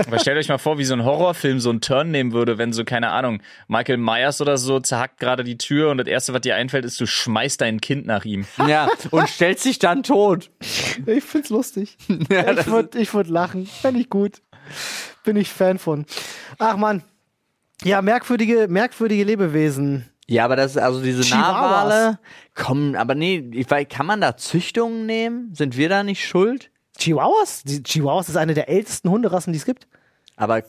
[0.06, 2.72] Aber stellt euch mal vor, wie so ein Horrorfilm so einen Turn nehmen würde, wenn
[2.72, 6.40] so, keine Ahnung, Michael Myers oder so zerhackt gerade die Tür und das Erste, was
[6.40, 8.46] dir einfällt, ist, du schmeißt dein Kind nach ihm.
[8.68, 10.50] ja, und stellt sich dann tot.
[11.06, 11.96] Ich find's lustig.
[12.08, 13.66] ich würde ich würd lachen.
[13.66, 14.42] Fände ich gut.
[15.24, 16.06] Bin ich Fan von.
[16.58, 17.02] Ach man.
[17.82, 20.08] Ja, merkwürdige, merkwürdige Lebewesen.
[20.26, 21.28] Ja, aber das ist also diese.
[21.34, 22.18] Narwale
[22.54, 25.54] kommen, aber nee, ich weiß, kann man da Züchtungen nehmen?
[25.54, 26.70] Sind wir da nicht schuld?
[26.98, 27.62] Chihuahuas?
[27.64, 29.86] Die Chihuahuas ist eine der ältesten Hunderassen, die es gibt.
[30.36, 30.62] Aber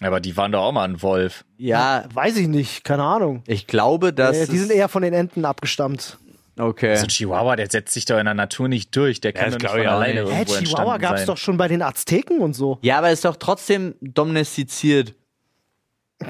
[0.00, 1.44] Aber die waren doch auch mal ein Wolf.
[1.56, 3.42] ja, Weiß ich nicht, keine Ahnung.
[3.46, 6.18] ich glaube, dass Äh, die es- sind eher von den Enten abgestammt.
[6.58, 6.94] okay.
[6.96, 9.20] So ein Chihuahua, der setzt sich doch in der Natur nicht durch.
[9.20, 10.32] Der kann das doch nicht von alleine nicht.
[10.32, 11.26] Hä, irgendwo Chihuahua entstanden gab's sein.
[11.26, 12.78] doch schon bei den Azteken und so.
[12.82, 15.14] Ja, aber ist doch trotzdem domestiziert.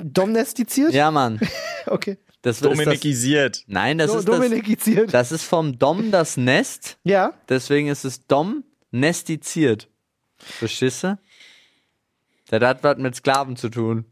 [0.03, 0.93] Domestiziert?
[0.93, 1.41] Ja, Mann.
[1.87, 2.19] Okay.
[2.43, 3.65] Das ist das, Dominikisiert.
[3.67, 5.15] Nein, das Do ist das, Dominikiziert.
[5.15, 6.99] das ist vom Dom das Nest.
[7.03, 7.33] ja.
[7.49, 9.89] Deswegen ist es Dom nestiziert.
[10.39, 11.19] Verstehst du?
[12.49, 14.05] Das hat was mit Sklaven zu tun.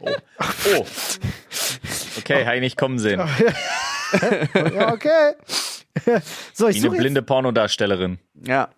[0.00, 0.86] Oh.
[2.18, 3.20] Okay, habe ich nicht kommen sehen.
[4.74, 5.34] Ja, okay.
[6.54, 8.18] so, ich Wie eine suche jetzt, blinde Pornodarstellerin.
[8.42, 8.70] Ja.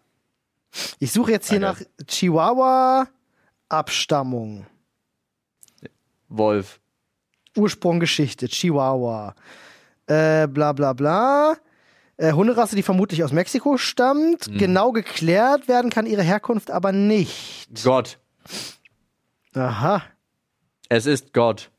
[0.99, 3.07] ich suche jetzt hier nach Chihuahua
[3.69, 4.67] Abstammung.
[6.29, 6.81] Wolf.
[7.57, 9.37] Ursprunggeschichte, Chihuahua.
[10.09, 11.57] Äh, bla bla bla.
[12.21, 14.49] Äh, Hunderasse, die vermutlich aus Mexiko stammt.
[14.49, 14.59] Mhm.
[14.59, 17.83] Genau geklärt werden kann ihre Herkunft aber nicht.
[17.83, 18.19] Gott.
[19.55, 20.03] Aha.
[20.91, 21.71] Es ist Gott.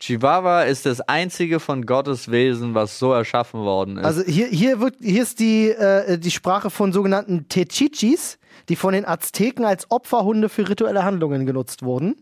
[0.00, 4.04] Chihuahua ist das einzige von Gottes Wesen, was so erschaffen worden ist.
[4.04, 8.92] Also hier, hier, wird, hier ist die, äh, die Sprache von sogenannten Techichis, die von
[8.92, 12.16] den Azteken als Opferhunde für rituelle Handlungen genutzt wurden.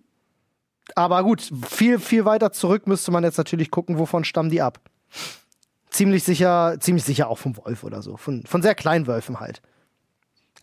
[0.95, 4.79] Aber gut, viel, viel weiter zurück müsste man jetzt natürlich gucken, wovon stammen die ab.
[5.97, 8.19] Ziemlich sicher, ziemlich sicher auch vom Wolf oder so.
[8.19, 9.63] Von, von sehr kleinen Wölfen halt.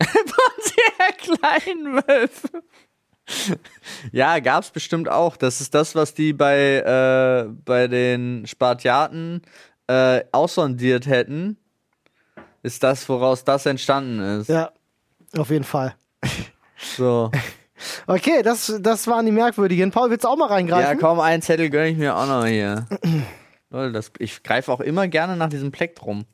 [0.00, 2.62] sehr kleinen Wölfe.
[4.12, 5.36] ja, gab's bestimmt auch.
[5.36, 9.42] Das ist das, was die bei, äh, bei den Spartiaten
[9.88, 11.56] äh, aussondiert hätten.
[12.62, 14.48] Ist das, woraus das entstanden ist.
[14.48, 14.70] Ja,
[15.36, 15.94] auf jeden Fall.
[16.96, 17.30] So.
[18.06, 19.90] Okay, das, das waren die merkwürdigen.
[19.90, 20.98] Paul, willst du auch mal Ja, reingreifen?
[21.00, 22.86] komm, einen Zettel gönn ich mir auch noch hier.
[23.92, 26.24] Das, ich greife auch immer gerne nach diesem Plektrum.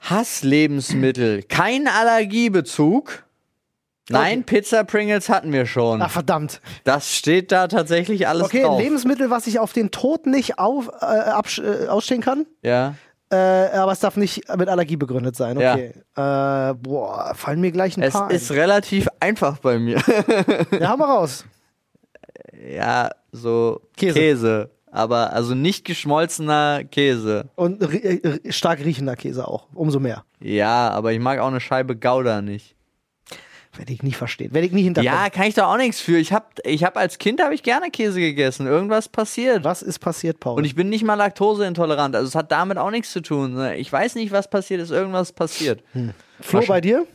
[0.00, 1.42] Hasslebensmittel.
[1.42, 3.24] Kein Allergiebezug.
[4.08, 6.00] Nein, Pizza Pringles hatten wir schon.
[6.00, 6.60] Ach, verdammt.
[6.84, 8.80] Das steht da tatsächlich alles Okay, drauf.
[8.80, 11.30] Lebensmittel, was ich auf den Tod nicht auf, äh,
[11.60, 12.46] äh, ausstehen kann.
[12.62, 12.94] ja.
[13.28, 13.34] Äh,
[13.72, 15.56] aber es darf nicht mit Allergie begründet sein.
[15.56, 15.92] Okay.
[16.14, 19.96] Äh, boah, fallen mir gleich ein Es paar ist relativ einfach bei mir.
[19.96, 20.66] ein.
[20.80, 21.44] Ja, hau mal raus.
[22.70, 24.14] ja, so Käse.
[24.14, 24.70] Käse.
[24.90, 27.50] Aber also nicht geschmolzener Käse.
[27.54, 29.66] Und äh, stark riechender Käse auch.
[29.74, 30.24] Umso mehr.
[30.40, 32.76] Ja, aber ich mag auch eine Scheibe Gouda nicht.
[33.76, 34.54] Werde ich nie verstehen.
[34.54, 35.14] Werde ich nie hinterkommen.
[35.14, 36.16] Ja, kann ich da auch nichts für.
[36.16, 38.66] Ich hab, ich hab als Kind habe ich gerne Käse gegessen.
[38.66, 39.64] Irgendwas passiert.
[39.64, 40.56] Was ist passiert, Paul?
[40.56, 42.16] Und ich bin nicht mal laktoseintolerant.
[42.16, 43.54] Also es hat damit auch nichts zu tun.
[43.54, 43.76] ne?
[43.76, 44.90] Ich weiß nicht, was passiert ist.
[44.90, 45.82] Irgendwas passiert.
[46.40, 47.06] Flo, bei dir?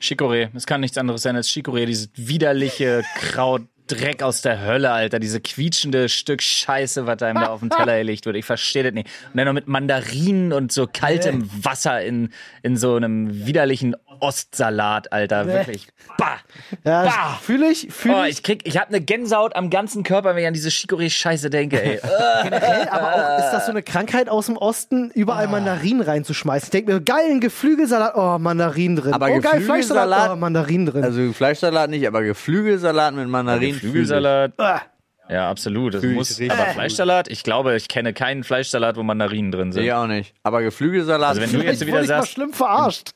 [0.00, 0.48] Chicorée.
[0.54, 1.86] Es kann nichts anderes sein als Chicorée.
[1.86, 3.62] Dieses widerliche Kraut.
[3.96, 5.18] Dreck aus der Hölle, Alter.
[5.18, 8.36] Diese quietschende Stück Scheiße, was da ihm da auf den Teller gelegt wird.
[8.36, 9.08] Ich verstehe das nicht.
[9.32, 12.30] Und dann noch mit Mandarinen und so kaltem Wasser in,
[12.62, 15.46] in so einem widerlichen Ostsalat, Alter.
[15.46, 15.88] Wirklich.
[16.18, 16.36] Bah!
[16.84, 17.38] Ja, Bah!
[17.42, 18.30] fühle ich, fühle Oh, ich.
[18.38, 21.82] ich krieg, ich hab eine Gänsehaut am ganzen Körper, wenn ich an diese Chicorée-Scheiße denke,
[21.82, 22.00] ey.
[22.42, 25.50] Generell, aber auch, ist das so eine Krankheit aus dem Osten, überall Ah.
[25.50, 26.66] Mandarinen reinzuschmeißen?
[26.66, 29.12] Ich denke mir, geil, ein Geflügelsalat, oh, Mandarinen drin.
[29.14, 31.02] Aber oh, geil, Geflügelsalat- Fleischsalat, oh, Mandarinen drin.
[31.04, 33.79] Also Fleischsalat nicht, aber Geflügelsalat mit Mandarinen.
[33.80, 34.52] Flügelsalat.
[34.58, 34.82] Ah.
[35.28, 35.94] Ja, absolut.
[35.94, 36.66] Das muss, aber.
[36.72, 39.84] Fleischsalat, ich glaube, ich kenne keinen Fleischsalat, wo Mandarinen drin sind.
[39.84, 40.34] Ich auch nicht.
[40.42, 41.28] Aber Geflügelsalat.
[41.38, 43.10] Also wenn du jetzt wieder sagst, schlimm verarscht.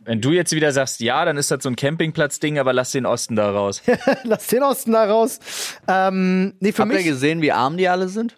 [0.00, 3.06] wenn du jetzt wieder sagst, ja, dann ist das so ein Campingplatz-Ding, aber lass den
[3.06, 3.82] Osten da raus.
[4.24, 5.40] Lass den Osten da raus.
[5.88, 7.06] Ähm, nee, für Habt ihr mich.
[7.06, 8.36] gesehen, wie arm die alle sind?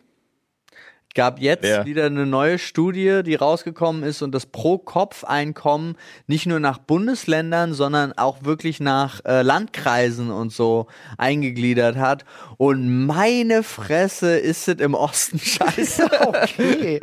[1.15, 1.87] Gab jetzt Wer?
[1.87, 5.97] wieder eine neue Studie, die rausgekommen ist und das Pro-Kopf-Einkommen
[6.29, 10.87] nicht nur nach Bundesländern, sondern auch wirklich nach äh, Landkreisen und so
[11.19, 12.25] eingegliedert hat.
[12.59, 16.09] Und meine Fresse ist es im Osten scheiße.
[16.29, 17.01] Okay.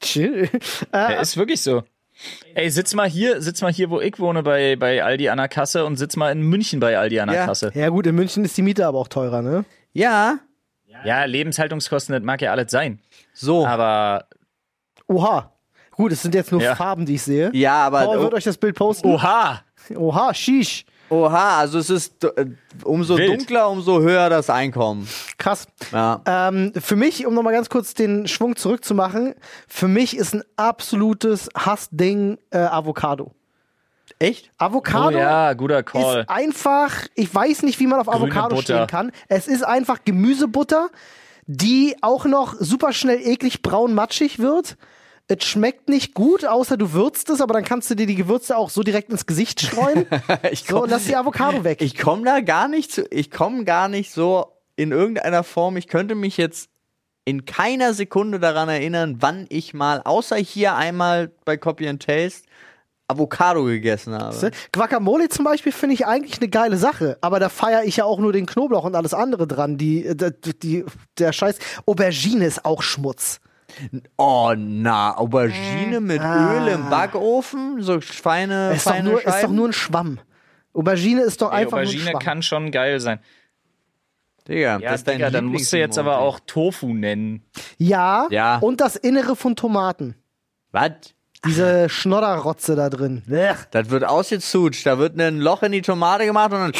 [0.00, 0.48] Chill.
[0.92, 1.82] Ja, Äh, ist wirklich so.
[2.54, 5.48] Ey, sitz mal hier, sitz mal hier, wo ich wohne, bei, bei Aldi an der
[5.48, 7.46] Kasse und sitz mal in München bei Aldi an der Ja.
[7.46, 7.72] Kasse.
[7.74, 9.64] Ja gut, in München ist die Miete aber auch teurer, ne?
[9.92, 10.38] Ja,
[11.06, 13.00] Ja, Lebenshaltungskosten, das mag ja alles sein.
[13.32, 13.66] so.
[13.66, 14.26] Aber,
[15.08, 15.52] Oha.
[15.92, 16.74] Gut, es sind jetzt nur Ja.
[16.74, 17.50] Farben, die ich sehe.
[17.54, 19.06] ja, aber Paul wird euch das Bild posten.
[19.08, 19.62] oha!
[19.94, 20.84] Oha, sheesh.
[21.08, 22.46] oha, also es ist äh,
[22.82, 23.30] umso Wild.
[23.40, 25.08] dunkler, umso höher das Einkommen.
[25.38, 25.66] Krass.
[25.92, 26.20] Ja.
[26.26, 29.34] Ähm, für mich, um nochmal ganz kurz den Schwung zurückzumachen,
[29.68, 33.30] für mich ist ein absolutes Hassding äh, Avocado.
[34.18, 34.50] Echt?
[34.52, 36.20] Oh Avocado ja, guter Call.
[36.20, 38.62] ist einfach, ich weiß nicht, wie man auf Grüne Avocado Butter.
[38.62, 39.12] stehen kann.
[39.28, 40.90] Es ist einfach Gemüsebutter,
[41.46, 44.76] die auch noch super schnell eklig braun matschig wird.
[45.28, 48.56] Es schmeckt nicht gut, außer du würzt es, aber dann kannst du dir die Gewürze
[48.56, 50.06] auch so direkt ins Gesicht streuen.
[50.52, 51.82] Ich so, und lass die Avocado weg.
[51.82, 55.88] Ich komme da gar nicht zu, ich komme gar nicht so in irgendeiner Form, ich
[55.88, 56.70] könnte mich jetzt
[57.24, 62.46] in keiner Sekunde daran erinnern, wann ich mal, außer hier einmal bei Copy and Taste,
[63.08, 64.50] Avocado gegessen habe.
[64.72, 68.18] Guacamole zum Beispiel finde ich eigentlich eine geile Sache, aber da feiere ich ja auch
[68.18, 69.76] nur den Knoblauch und alles andere dran.
[69.78, 70.84] Die, die, die,
[71.18, 73.40] der Scheiß Aubergine ist auch Schmutz.
[74.16, 76.54] Oh na, Aubergine mit Ah.
[76.54, 80.18] Öl im Backofen, so feine, Ist doch, feine nur, ist doch nur ein Schwamm.
[80.72, 82.20] Aubergine ist doch Ey, einfach nur ein Aubergine Schwamm.
[82.22, 83.20] kann schon geil sein.
[84.48, 87.42] Digga, Ja, das ist dein Digga, dann musst du jetzt aber auch Tofu nennen.
[87.78, 88.58] ja, Ja.
[88.58, 90.14] und das Innere von Tomaten.
[90.72, 90.90] Was?
[91.44, 93.22] Diese Schnodderrotze da drin.
[93.26, 93.56] Blech.
[93.70, 96.72] Das wird ausgezutscht, da wird ein Loch in die Tomate gemacht und dann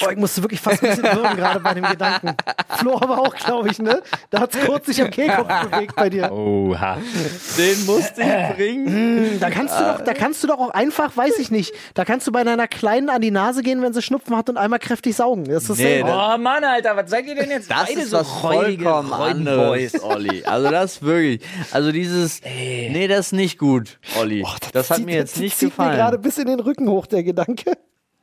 [0.00, 2.34] Boah, ich musste wirklich fast ein bisschen würgen gerade bei dem Gedanken.
[2.76, 4.02] Flo aber auch, glaube ich, ne?
[4.30, 6.30] Da hat's kurz sich am Kehlkopf bewegt bei dir.
[6.32, 6.98] Oha.
[7.58, 9.38] den musste ich bringen.
[9.40, 12.26] Da kannst du doch, da kannst du doch auch einfach, weiß ich nicht, da kannst
[12.26, 15.16] du bei deiner Kleinen an die Nase gehen, wenn sie Schnupfen hat und einmal kräftig
[15.16, 15.44] saugen.
[15.44, 17.70] Das ist Nee, das- Oh Mann, Alter, was seid ihr denn jetzt?
[17.70, 20.44] Das Beide ist so was räudige vollkommen anderes, Olli.
[20.44, 21.40] Also das ist wirklich,
[21.72, 24.44] also dieses, nee, das ist nicht gut, Olli.
[24.72, 26.22] das hat Zieht- mir jetzt das nicht zieht mir gerade gefallen.
[26.22, 27.72] bis in den Rücken hoch, der Gedanke.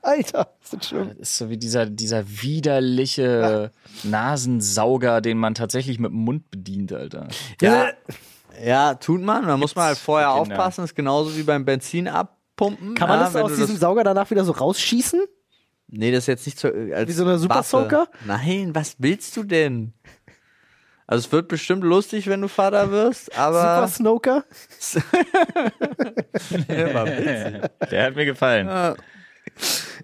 [0.06, 1.10] Alter, ist das schlimm.
[1.10, 3.72] Das ist so wie dieser, dieser widerliche
[4.04, 7.28] Nasensauger, den man tatsächlich mit dem Mund bedient, Alter.
[7.62, 7.90] Ja,
[8.64, 9.48] ja, tut man.
[9.48, 10.42] Da muss man halt vorher Kinder.
[10.42, 10.82] aufpassen.
[10.82, 12.96] Das ist genauso wie beim Benzin abpumpen.
[12.96, 15.22] Kann man ja, das aus diesem Sauger danach wieder so rausschießen?
[15.88, 17.64] Nee, das ist jetzt nicht so als Wie so eine Super.
[17.64, 18.08] Soaker?
[18.26, 19.94] Nein, was willst du denn?
[21.08, 24.44] Also es wird bestimmt lustig, wenn du Vater wirst, Super aber Snoker?
[26.68, 27.70] Immer witzig.
[27.92, 28.68] Der hat mir gefallen.
[28.68, 28.96] Ja,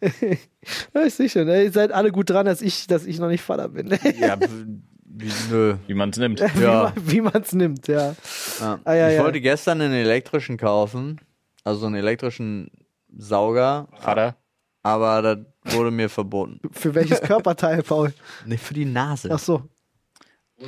[1.06, 1.48] ich sehe schon.
[1.50, 3.90] ey, Ihr seid alle gut dran, dass ich, dass ich noch nicht Vater bin.
[4.20, 4.38] ja,
[5.06, 5.76] wie, nö.
[5.88, 6.40] Wie man es nimmt.
[6.56, 6.84] wie Ja.
[6.96, 8.16] man- wie man es nimmt, ja.
[8.60, 8.80] Ja.
[8.84, 9.24] Ah, ja, ich ja.
[9.24, 11.20] wollte gestern einen elektrischen kaufen,
[11.64, 12.72] also einen elektrischen
[13.16, 14.36] Sauger, Vater.
[14.84, 16.60] aber das wurde mir verboten.
[16.72, 18.14] Für welches Körperteil, Paul?
[18.46, 19.30] Nee, für die Nase.
[19.34, 19.64] Ach so.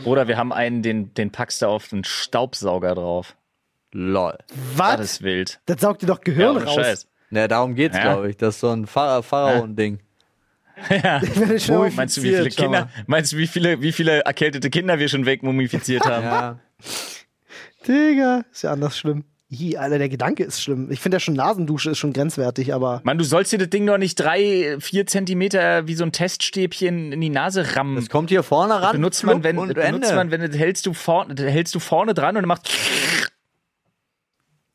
[0.05, 3.35] Oder wir haben einen, den, den packst du auf einen Staubsauger drauf.
[3.91, 4.35] Lol.
[4.47, 4.99] Das Was?
[4.99, 5.61] ist wild.
[5.67, 6.75] Das saugt dir doch Ja, Gehirn ohne raus.
[6.75, 7.07] Scheiß.
[7.35, 8.03] Ja, darum geht's, Ja.
[8.03, 8.37] glaube ich.
[8.37, 9.99] Das ist so ein Pharao- Pharaon-Ding.
[10.87, 14.99] Schnell auf- Meinst du, wie viele Kinder, meinst du, wie viele, wie viele erkältete Kinder
[14.99, 16.23] wir schon wegmumifiziert haben?
[16.23, 16.59] Ja.
[17.87, 19.23] Digga, ist ja anders schlimm.
[19.55, 20.89] Hi, Alter, der Gedanke ist schlimm.
[20.89, 23.85] Ich finde ja schon Nasendusche ist schon grenzwertig, aber Mann, du sollst dir das Ding
[23.85, 27.95] doch nicht drei, vier Zentimeter wie so ein Teststäbchen in die Nase rammen.
[27.95, 28.93] Das kommt hier vorne ran.
[28.93, 30.15] benutzt man, wenn, benutzt Ende.
[30.15, 32.71] man, wenn hältst du vorne, das hältst du vorne dran und dann macht.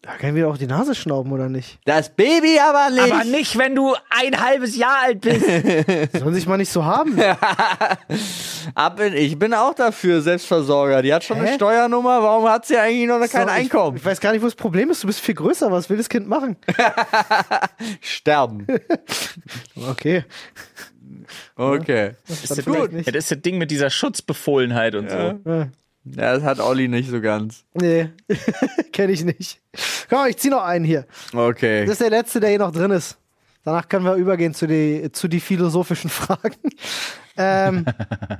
[0.02, 1.80] Da können wir auch die Nase schnauben, oder nicht?
[1.84, 3.12] Das Baby aber nicht.
[3.12, 5.44] Aber nicht, wenn du ein halbes Jahr alt bist.
[6.18, 7.18] Sollen sich mal nicht so haben.
[8.74, 11.02] Ab in, ich bin auch dafür, Selbstversorger.
[11.02, 11.54] Die hat schon eine Hä?
[11.56, 12.22] Steuernummer.
[12.22, 13.96] Warum hat sie eigentlich noch kein So, Einkommen?
[13.96, 15.02] Ich, ich weiß gar nicht, wo das Problem ist.
[15.02, 15.70] Du bist viel größer.
[15.72, 16.56] Was will das Kind machen?
[18.00, 18.66] Sterben.
[19.90, 20.24] Okay.
[21.56, 22.12] Okay.
[22.28, 23.08] ist das, vielleicht Ding, nicht.
[23.08, 25.16] das ist das Ding mit dieser Schutzbefohlenheit und so.
[25.44, 25.68] Ja.
[26.16, 27.64] Ja, das hat Olli nicht so ganz.
[27.74, 28.10] Nee,
[28.92, 29.60] kenne ich nicht.
[30.08, 31.06] Komm, ich zieh noch einen hier.
[31.34, 31.82] Okay.
[31.82, 33.18] Das ist der letzte, der hier noch drin ist.
[33.64, 36.56] Danach können wir übergehen zu die, zu die philosophischen Fragen.
[37.36, 37.84] Ähm,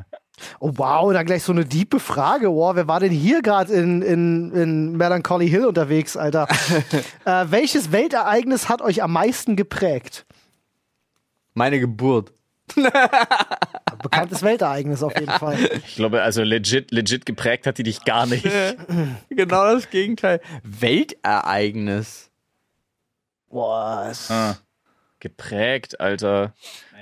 [0.61, 2.49] oh wow, dann gleich so eine diepe Frage.
[2.51, 6.49] Wow, wer war denn hier gerade in, in, in Melancholy Hill unterwegs, Alter?
[7.25, 10.25] äh, welches Weltereignis hat euch am meisten geprägt?
[11.55, 12.33] Meine Geburt.
[14.03, 15.57] Bekanntes Weltereignis auf jeden Fall.
[15.87, 18.45] Ich glaube, also legit, legit geprägt hat die dich gar nicht.
[19.31, 20.41] Genau das Gegenteil.
[20.63, 22.31] Weltereignis.
[23.49, 24.57] Boah, es- Ah,
[25.21, 26.53] geprägt, Alter.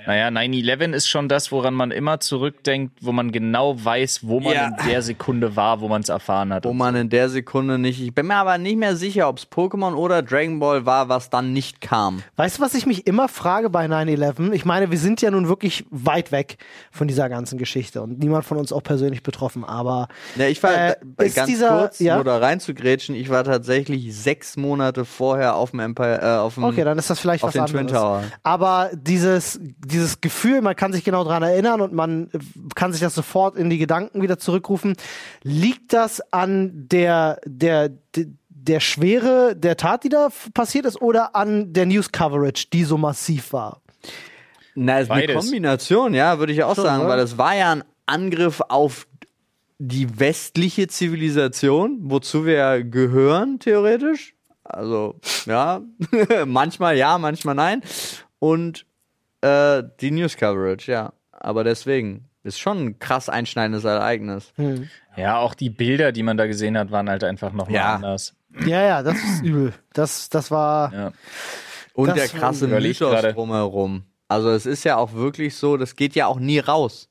[0.07, 4.53] Naja, 9-11 ist schon das, woran man immer zurückdenkt, wo man genau weiß, wo man
[4.53, 4.67] Ja.
[4.67, 6.63] in der Sekunde war, wo man es erfahren hat.
[6.63, 8.01] Wo man in der Sekunde nicht.
[8.01, 11.29] Ich bin mir aber nicht mehr sicher, ob es Pokémon oder Dragon Ball war, was
[11.29, 12.23] dann nicht kam.
[12.37, 14.53] Weißt du, was ich mich immer frage bei 9-11?
[14.53, 16.57] Ich meine, wir sind ja nun wirklich weit weg
[16.89, 20.71] von dieser ganzen Geschichte und niemand von uns auch persönlich betroffen, aber Ja, ich war
[20.71, 22.23] Äh, ist ganz dieser- kurz, ja?
[22.23, 26.85] da reinzugrätschen, ich war tatsächlich sechs Monate vorher auf dem Empire, äh, auf dem, okay,
[26.85, 27.81] dann ist das vielleicht auf was den anderes.
[27.81, 28.23] Twin Tower.
[28.43, 32.39] Aber dieses, dieses Gefühl, man kann sich genau daran erinnern und man äh,
[32.75, 34.95] kann sich das sofort in die Gedanken wieder zurückrufen.
[35.43, 41.35] Liegt das an der, der, der, der Schwere der Tat, die da passiert ist, oder
[41.35, 43.81] an der News Coverage, die so massiv war?
[44.75, 45.33] Na, ist eine.
[45.33, 47.09] Kombination, ja, würde ich auch Schon, sagen, oder?
[47.09, 49.07] weil es war ja ein Angriff auf
[49.79, 54.33] die westliche Zivilisation, wozu wir gehören, theoretisch.
[54.63, 55.81] Also, ja,
[56.45, 57.81] manchmal ja, manchmal nein.
[58.39, 58.85] Und
[59.41, 61.13] äh, die News Coverage, ja.
[61.31, 64.53] Aber deswegen ist schon ein krass einschneidendes Ereignis.
[65.15, 67.95] Ja, auch die Bilder, die man da gesehen hat, waren halt einfach nochmal Ja.
[67.95, 68.33] anders.
[68.65, 69.73] Ja, ja, das ist übel.
[69.93, 70.93] Das, das war.
[70.93, 71.11] Ja.
[71.93, 74.03] Und Das der krasse Mythos drumherum.
[74.27, 77.09] Also es ist ja auch wirklich so, das geht ja auch nie raus.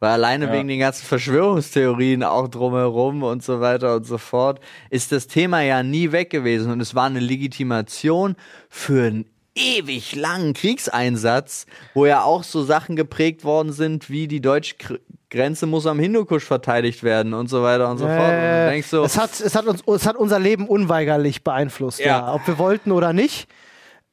[0.00, 0.52] Weil alleine Ja.
[0.52, 5.62] wegen den ganzen Verschwörungstheorien auch drumherum und so weiter und so fort, ist das Thema
[5.62, 6.70] ja nie weg gewesen.
[6.70, 8.36] Und es war eine Legitimation
[8.68, 9.24] für einen
[9.58, 14.98] ewig langen Kriegseinsatz, wo ja auch so Sachen geprägt worden sind, wie die deutsche Gr-
[15.30, 18.18] Grenze muss am Hindukusch verteidigt werden und so weiter und so fort.
[18.18, 21.44] Und du Äh, denkst so, es, hat, es, hat uns, es hat unser Leben unweigerlich
[21.44, 22.06] beeinflusst, ja.
[22.06, 22.34] Ja.
[22.34, 23.46] Ob wir wollten oder nicht.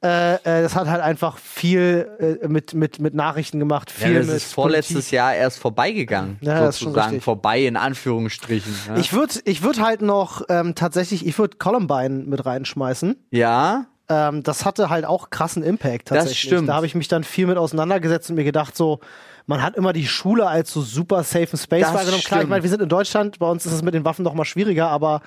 [0.04, 3.92] Äh, äh, das hat halt einfach viel äh, mit, mit, mit Nachrichten gemacht.
[3.98, 5.12] ja, Viel das mit ist vorletztes Politik.
[5.14, 6.38] Jahr erst vorbeigegangen.
[6.42, 8.76] Ja, das sozusagen vorbei in Anführungsstrichen.
[8.90, 8.98] Ja?
[8.98, 13.16] Ich würde ich würd halt noch ähm, tatsächlich, ich würde Columbine mit reinschmeißen.
[13.32, 16.40] ja, Ähm, das hatte halt auch krassen Impact Das tatsächlich.
[16.42, 16.70] stimmt.
[16.70, 19.00] Da habe ich mich dann viel mit auseinandergesetzt und mir gedacht, so,
[19.48, 22.04] man hat immer die Schule als so super safe space Das wahrgenommen.
[22.04, 22.50] Klar, ich stimmt.
[22.50, 24.90] meine, wir sind in Deutschland, bei uns ist es mit den Waffen noch mal schwieriger,
[24.90, 25.22] aber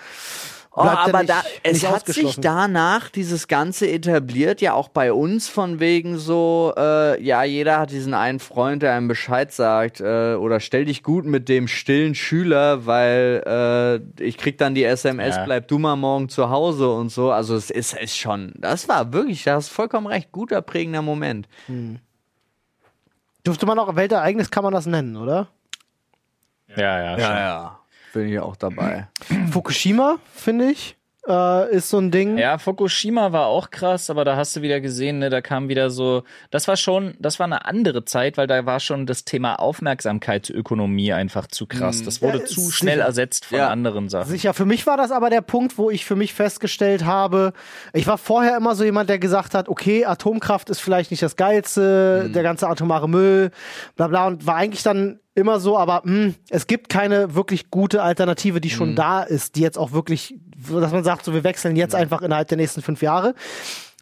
[0.80, 4.88] Oh, ja aber nicht, da, es nicht hat sich danach dieses Ganze etabliert, ja auch
[4.88, 9.52] bei uns von wegen so, äh, ja, jeder hat diesen einen Freund, der einem Bescheid
[9.52, 13.42] sagt, äh, oder stell dich gut mit dem stillen Schüler, weil
[14.18, 15.44] äh, ich krieg dann die SMS, Ja.
[15.44, 17.30] bleib du mal morgen zu Hause und so.
[17.32, 21.48] Also es ist, ist schon, das war wirklich, da hast vollkommen recht, guter prägender Moment.
[23.46, 25.48] Dürfte man auch Weltereignis kann man das nennen, oder?
[26.76, 27.36] Ja, ja, schon.
[27.36, 27.77] ja.
[28.18, 29.06] Bin ich auch dabei.
[29.52, 30.96] Fukushima, finde ich,
[31.28, 32.38] äh, ist so ein Ding.
[32.38, 35.90] Ja, Fukushima war auch krass, aber da hast du wieder gesehen, ne, da kam wieder
[35.90, 39.56] so, das war schon, das war eine andere Zeit, weil da war schon das Thema
[39.56, 42.02] Aufmerksamkeitsökonomie einfach zu krass.
[42.02, 43.06] Das wurde Ja, zu schnell sicher.
[43.06, 43.68] ersetzt von Ja.
[43.68, 44.28] anderen Sachen.
[44.30, 47.52] Sicher, für mich war das aber der Punkt, wo ich für mich festgestellt habe,
[47.92, 51.36] ich war vorher immer so jemand, der gesagt hat, okay, Atomkraft ist vielleicht nicht das
[51.36, 53.50] Geilste, der ganze atomare Müll,
[53.96, 58.02] bla bla, und war eigentlich dann immer so, aber mh, es gibt keine wirklich gute
[58.02, 60.34] Alternative, die schon da ist, die jetzt auch wirklich,
[60.68, 63.34] dass man sagt, so wir wechseln jetzt einfach innerhalb der nächsten fünf Jahre.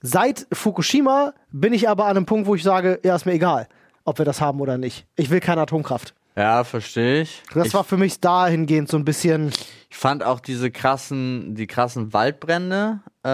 [0.02, 3.68] Seit Fukushima bin ich aber an einem Punkt, wo ich sage, ja, ist mir egal,
[4.04, 5.06] ob wir das haben oder nicht.
[5.16, 6.14] Ich will keine Atomkraft.
[6.36, 7.42] Ja, verstehe ich.
[7.54, 9.52] Das ich war für mich dahingehend so ein bisschen,
[9.88, 13.28] Ich fand auch diese krassen, die krassen Waldbrände äh,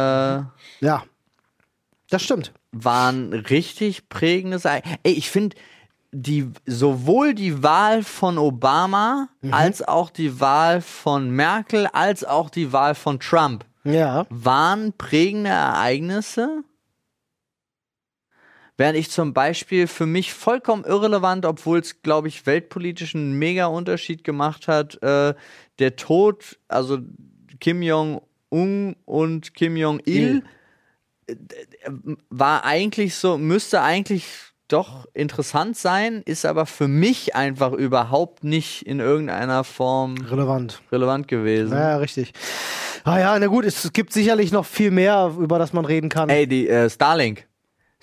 [0.85, 1.03] ja,
[2.09, 2.53] das stimmt.
[2.71, 4.65] waren richtig prägendes.
[4.65, 5.57] Ey, ich finde
[6.13, 12.73] die sowohl die Wahl von Obama als auch die Wahl von Merkel als auch die
[12.73, 14.27] Wahl von Trump Ja.
[14.29, 16.65] waren prägende Ereignisse.
[18.77, 23.67] Während ich zum Beispiel für mich vollkommen irrelevant, obwohl es, glaube ich, weltpolitisch einen mega
[23.67, 25.35] Unterschied gemacht hat, äh,
[25.79, 26.99] der Tod, also
[27.61, 30.43] Kim Jong-un und Kim Jong-il,
[31.27, 31.37] äh,
[32.29, 38.83] war eigentlich so, müsste eigentlich doch interessant sein, ist aber für mich einfach überhaupt nicht
[38.87, 40.81] in irgendeiner Form Relevant.
[40.91, 41.73] relevant gewesen.
[41.73, 42.33] Ja, richtig.
[43.05, 46.29] Ah ja, na gut, es gibt sicherlich noch viel mehr, über das man reden kann.
[46.29, 47.47] Ey, die äh, Starlink.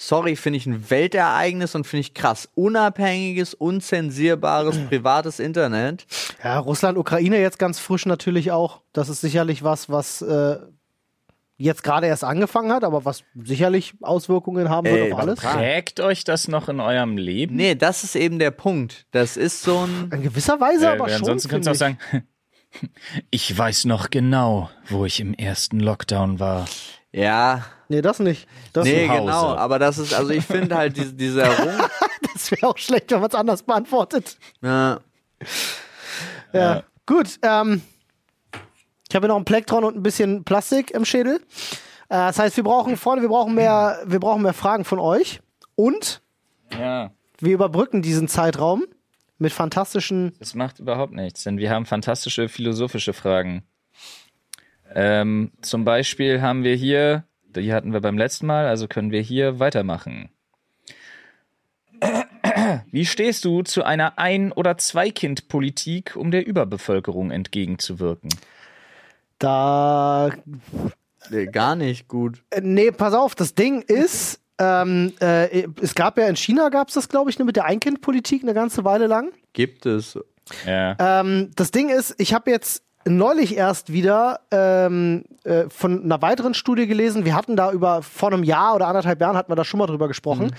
[0.01, 2.47] Sorry, finde ich ein Weltereignis und finde ich krass.
[2.55, 6.05] Unabhängiges, unzensierbares, privates Internet.
[6.43, 8.81] Ja, Russland, Ukraine jetzt ganz frisch natürlich auch.
[8.93, 10.57] Das ist sicherlich was, was äh,
[11.59, 15.39] jetzt gerade erst angefangen hat, aber was sicherlich Auswirkungen haben Ey, wird auf alles.
[15.39, 17.55] Prägt euch das noch in eurem Leben?
[17.55, 19.05] Nee, das ist eben der Punkt.
[19.11, 20.09] Das ist so ein.
[20.11, 21.19] In gewisser Weise Äh, aber schon.
[21.19, 21.99] ansonsten kannst du auch sagen,
[23.29, 26.65] ich weiß noch genau, wo ich im ersten Lockdown war.
[27.11, 27.65] Ja.
[27.89, 28.47] Nee, das nicht.
[28.71, 29.55] Das, Nee, genau.
[29.55, 31.81] Aber das ist, also ich finde halt diese, dieser Rum.
[32.33, 34.37] das wäre auch schlecht, wenn man es anders beantwortet.
[34.61, 34.99] Ja.
[36.53, 36.83] Ja.
[37.05, 37.81] Gut, ähm,
[39.09, 41.37] ich habe hier noch ein Plektron und ein bisschen Plastik im Schädel.
[41.37, 41.39] Äh,
[42.09, 45.41] das heißt, wir brauchen, Freunde, wir brauchen mehr, wir brauchen mehr Fragen von euch.
[45.75, 46.21] Und
[46.71, 47.11] Ja.
[47.39, 48.83] wir überbrücken diesen Zeitraum
[49.39, 50.33] mit fantastischen.
[50.39, 53.63] Das macht überhaupt nichts, denn wir haben fantastische philosophische Fragen.
[54.93, 57.23] Ähm, zum Beispiel haben wir hier,
[57.55, 60.29] die hatten wir beim letzten Mal, also können wir hier weitermachen.
[62.91, 68.29] Wie stehst du zu einer Ein- oder Zwei-Kind-Politik, um der Überbevölkerung entgegenzuwirken?
[69.39, 70.29] Da.
[71.29, 72.43] Nee, gar nicht gut.
[72.49, 76.89] Äh, nee, pass auf, das Ding ist, ähm, äh, es gab ja in China, gab
[76.89, 79.31] es das, glaube ich, mit der Ein-Kind-Politik eine ganze Weile lang.
[79.53, 80.19] Gibt es.
[80.65, 80.95] Ja.
[80.99, 86.53] Ähm, das Ding ist, ich habe jetzt neulich erst wieder ähm, äh, von einer weiteren
[86.53, 87.25] Studie gelesen.
[87.25, 89.87] Wir hatten da über vor einem Jahr oder anderthalb Jahren hatten wir da schon mal
[89.87, 90.47] drüber gesprochen.
[90.47, 90.51] Mhm.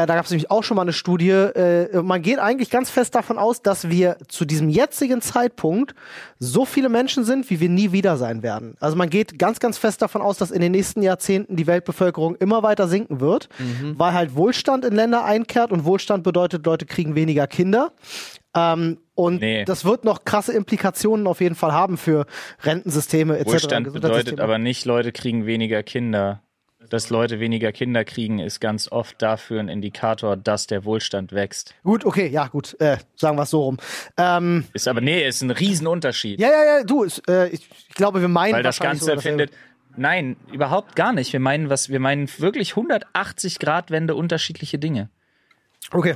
[0.00, 1.30] Äh, da gab es nämlich auch schon mal eine Studie.
[1.30, 5.94] Äh, man geht eigentlich ganz fest davon aus, dass wir zu diesem jetzigen Zeitpunkt
[6.38, 8.76] so viele Menschen sind, wie wir nie wieder sein werden.
[8.80, 12.36] Also man geht ganz, ganz fest davon aus, dass in den nächsten Jahrzehnten die Weltbevölkerung
[12.36, 13.98] immer weiter sinken wird, mhm.
[13.98, 17.92] weil halt Wohlstand in Länder einkehrt und Wohlstand bedeutet, Leute kriegen weniger Kinder.
[18.54, 19.64] Ähm, und nee.
[19.64, 22.26] das wird noch krasse Implikationen auf jeden Fall haben für
[22.62, 23.52] Rentensysteme etc.
[23.52, 26.42] Wohlstand bedeutet aber nicht, Leute kriegen weniger Kinder.
[26.90, 31.74] Dass Leute weniger Kinder kriegen, ist ganz oft dafür ein Indikator, dass der Wohlstand wächst.
[31.82, 33.78] Gut, okay, ja, gut, äh, sagen wir es so rum.
[34.16, 36.38] Ähm, ist aber, nee, ist ein Riesenunterschied.
[36.38, 39.20] Ja, ja, ja, du, ist, äh, ich, ich, glaube, wir meinen Weil das Ganze so,
[39.20, 39.50] findet,
[39.96, 41.32] nein, überhaupt gar nicht.
[41.32, 45.08] Wir meinen was, wir meinen wirklich 180 Grad Wende unterschiedliche Dinge.
[45.90, 46.14] Okay,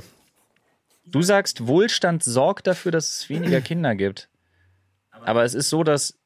[1.05, 4.29] Du sagst, Wohlstand sorgt dafür, dass es weniger Kinder gibt.
[5.11, 6.17] Aber es ist so, dass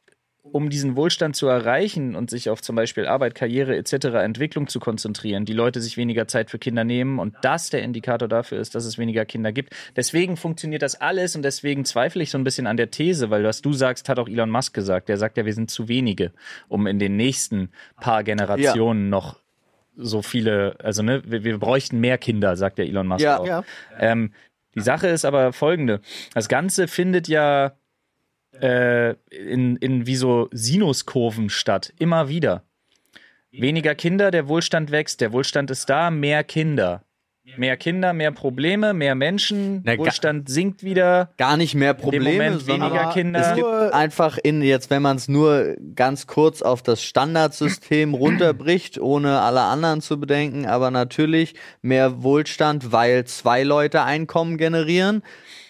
[0.51, 4.05] um diesen Wohlstand zu erreichen und sich auf zum Beispiel Arbeit, Karriere etc.
[4.23, 8.27] Entwicklung zu konzentrieren, die Leute sich weniger Zeit für Kinder nehmen und das der Indikator
[8.27, 9.75] dafür ist, dass es weniger Kinder gibt.
[9.95, 13.43] Deswegen funktioniert das alles und deswegen zweifle ich so ein bisschen an der These, weil
[13.43, 15.09] was du sagst, hat auch Elon Musk gesagt.
[15.09, 16.31] Der sagt ja, wir sind zu wenige,
[16.67, 17.69] um in den nächsten
[17.99, 19.09] paar Generationen ja.
[19.09, 19.39] noch
[19.97, 23.39] so viele, also ne, wir, wir, bräuchten mehr Kinder, sagt der Elon Musk ja.
[23.39, 23.47] auch.
[23.47, 23.63] Ja.
[23.97, 24.31] Ähm,
[24.75, 26.01] die Sache ist aber folgende.
[26.33, 27.77] Das Ganze findet ja
[28.61, 32.63] äh, in, in wie so Sinuskurven statt, immer wieder.
[33.51, 37.04] Weniger Kinder, der Wohlstand wächst, der Wohlstand ist da, mehr Kinder.
[37.57, 41.29] Mehr Kinder, mehr Probleme, mehr Menschen, Na, Wohlstand sinkt wieder.
[41.37, 43.39] Gar nicht mehr Probleme, Moment weniger Kinder.
[43.39, 48.99] Es gibt einfach in jetzt, wenn man es nur ganz kurz auf das Standardsystem runterbricht,
[48.99, 55.21] ohne alle anderen zu bedenken, aber natürlich mehr Wohlstand, weil zwei Leute Einkommen generieren.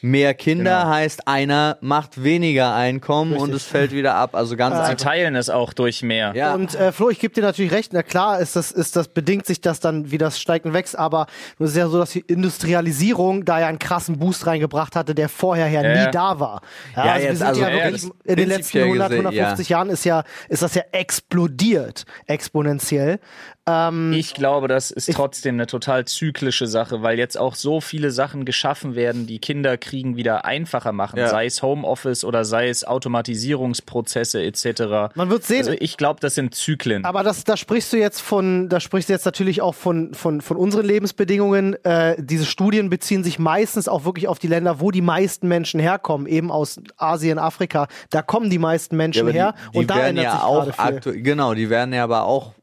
[0.06, 0.94] Mehr Kinder genau.
[0.94, 3.50] heißt, einer macht weniger Einkommen Richtig.
[3.50, 4.36] und es fällt wieder ab.
[4.36, 4.90] Also ganz äh, einfach.
[5.00, 6.32] Sie teilen es auch durch mehr.
[6.36, 6.54] Ja.
[6.54, 7.92] Und äh, Flo, ich gebe dir natürlich recht.
[7.92, 10.96] Na klar, ist das, ist das bedingt sich das dann, wie das steigt und wächst.
[10.96, 11.26] Aber
[11.58, 15.28] es ist ja so, dass die Industrialisierung da ja einen krassen Boost reingebracht hatte, der
[15.28, 16.06] vorher ja, ja.
[16.06, 16.62] nie da war.
[16.96, 20.24] Ja, ja also jetzt, also, ja wirklich in den letzten 100, 150 Jahren ist ja,
[20.50, 23.20] ist das ja explodiert, exponentiell.
[23.68, 28.12] Ähm, ich glaube, das ist trotzdem eine total zyklische Sache, weil jetzt auch so viele
[28.12, 31.30] Sachen geschaffen werden, die Kinder kriegen wieder einfacher machen, ja.
[31.30, 35.16] sei es Homeoffice oder sei es Automatisierungsprozesse etc.
[35.16, 35.60] Man wird sehen.
[35.60, 37.06] Also ich glaube, das sind Zyklen.
[37.06, 40.42] Aber das, da sprichst du jetzt von, da sprichst du jetzt natürlich auch von, von,
[40.42, 41.84] von unseren Lebensbedingungen.
[41.84, 45.80] Äh, diese Studien beziehen sich meistens auch wirklich auf die Länder, wo die meisten Menschen
[45.80, 47.88] herkommen, eben aus Asien, Afrika.
[48.12, 50.42] Da kommen die meisten Menschen ja, her die, die und da werden ändert ja sich
[50.44, 51.24] auch viel.
[51.24, 52.54] Genau, die werden ja aber auch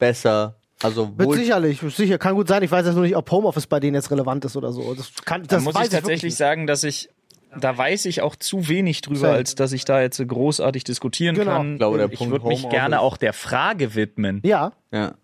[0.00, 0.56] besser.
[0.82, 2.62] Also Mit sicherlich, sicher, kann gut sein.
[2.62, 4.94] Ich weiß jetzt nur nicht, ob Homeoffice bei denen jetzt relevant ist oder so.
[4.94, 7.10] Das kann, das da muss ich tatsächlich sagen, dass ich
[7.58, 9.32] da weiß ich auch zu wenig drüber, Same.
[9.34, 11.56] als dass ich da jetzt großartig diskutieren genau.
[11.56, 11.72] kann.
[11.72, 14.40] Ich, glaube, ich würde mich gerne auch der Frage widmen.
[14.44, 14.72] Ja.
[14.92, 15.14] Ja.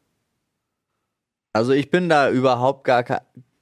[1.52, 3.20] Also ich bin da überhaupt gar kein.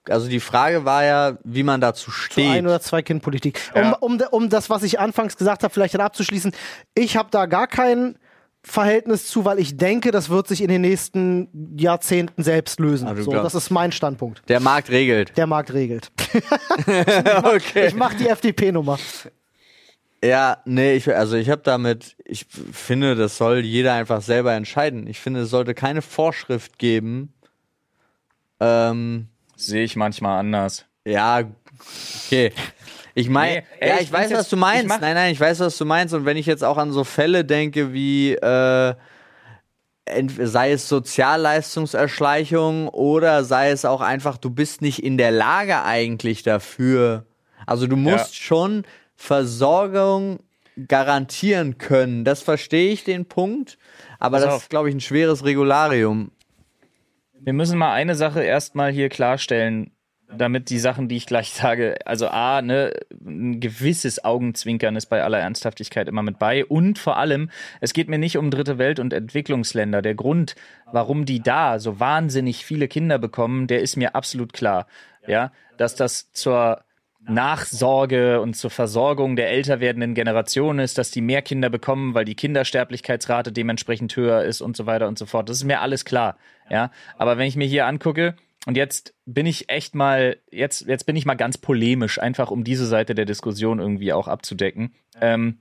[0.08, 2.44] Also die Frage war ja, wie man dazu steht.
[2.44, 3.60] Zu ein oder zwei Kind Politik.
[3.74, 3.92] Ja.
[4.00, 6.52] Um, um, um das, was ich anfangs gesagt habe, vielleicht dann abzuschließen.
[6.94, 8.18] Ich habe da gar keinen
[8.66, 13.06] Verhältnis zu, weil ich denke, das wird sich in den nächsten Jahrzehnten selbst lösen.
[13.06, 14.42] Also, so, das ist mein Standpunkt.
[14.48, 15.36] Der Markt regelt.
[15.36, 16.10] Der Markt regelt.
[16.32, 16.42] ich
[17.44, 17.88] okay.
[17.88, 18.98] Ich mach die FDP-Nummer.
[20.24, 25.06] Ja, nee, ich, also ich habe damit, ich finde, das soll jeder einfach selber entscheiden.
[25.06, 27.34] Ich finde, es sollte keine Vorschrift geben.
[28.60, 30.86] Ähm, Sehe ich manchmal anders.
[31.04, 31.42] Ja,
[32.26, 32.52] okay.
[33.14, 34.88] Ich meine, nee, ja, ich, ich weiß, was du meinst.
[34.88, 36.14] Nein, nein, ich weiß, was du meinst.
[36.14, 38.94] Und wenn ich jetzt auch an so Fälle denke wie äh,
[40.06, 46.42] sei es Sozialleistungserschleichung oder sei es auch einfach, du bist nicht in der Lage eigentlich
[46.42, 47.26] dafür.
[47.66, 48.42] Also du musst ja.
[48.42, 48.84] schon
[49.14, 50.40] Versorgung
[50.88, 52.24] garantieren können.
[52.24, 53.78] Das verstehe ich den Punkt,
[54.18, 54.62] aber Pass das auf.
[54.62, 56.32] ist, glaube ich, ein schweres Regularium.
[57.40, 59.93] Wir müssen mal eine Sache erstmal hier klarstellen
[60.32, 62.92] damit die Sachen, die ich gleich sage, also A, ne,
[63.24, 66.64] ein gewisses Augenzwinkern ist bei aller Ernsthaftigkeit immer mit bei.
[66.64, 67.50] Und vor allem,
[67.80, 70.02] es geht mir nicht um dritte Welt und Entwicklungsländer.
[70.02, 70.54] Der Grund,
[70.90, 74.86] warum die da so wahnsinnig viele Kinder bekommen, der ist mir absolut klar.
[75.26, 76.84] ja, dass das zur
[77.26, 82.24] Nachsorge und zur Versorgung der älter werdenden Generation ist, dass die mehr Kinder bekommen, weil
[82.24, 85.48] die Kindersterblichkeitsrate dementsprechend höher ist und so weiter und so fort.
[85.48, 86.36] Das ist mir alles klar,
[86.68, 86.90] ja.
[87.16, 88.36] Aber wenn ich mir hier angucke,
[88.66, 92.64] und jetzt bin ich echt mal, jetzt, jetzt bin ich mal ganz polemisch, einfach um
[92.64, 94.94] diese Seite der Diskussion irgendwie auch abzudecken.
[95.20, 95.58] Ähm,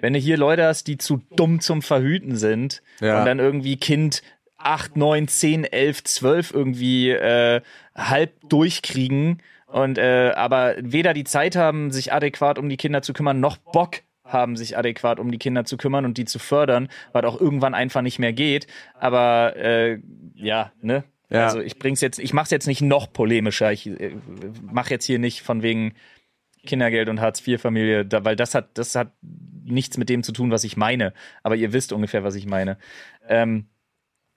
[0.00, 3.18] wenn du hier Leute hast, die zu dumm zum Verhüten sind Ja.
[3.20, 4.22] und dann irgendwie Kind
[4.56, 7.60] 8, 9, 10, 11, 12 irgendwie äh,
[7.94, 13.12] halb durchkriegen und äh, aber weder die Zeit haben, sich adäquat um die Kinder zu
[13.12, 16.88] kümmern, noch Bock haben, sich adäquat um die Kinder zu kümmern und die zu fördern,
[17.12, 18.66] weil auch irgendwann einfach nicht mehr geht.
[18.98, 19.98] Aber äh,
[20.34, 21.04] ja, ne?
[21.30, 21.46] Ja.
[21.46, 23.72] Also ich bring's jetzt, ich mach's jetzt nicht noch polemischer.
[23.72, 24.14] Ich äh,
[24.62, 25.94] mach jetzt hier nicht von wegen
[26.66, 29.12] Kindergeld und Hartz-IV-Familie, da, weil das hat, das hat
[29.64, 31.14] nichts mit dem zu tun, was ich meine.
[31.42, 32.76] Aber ihr wisst ungefähr, was ich meine.
[33.28, 33.66] Ähm,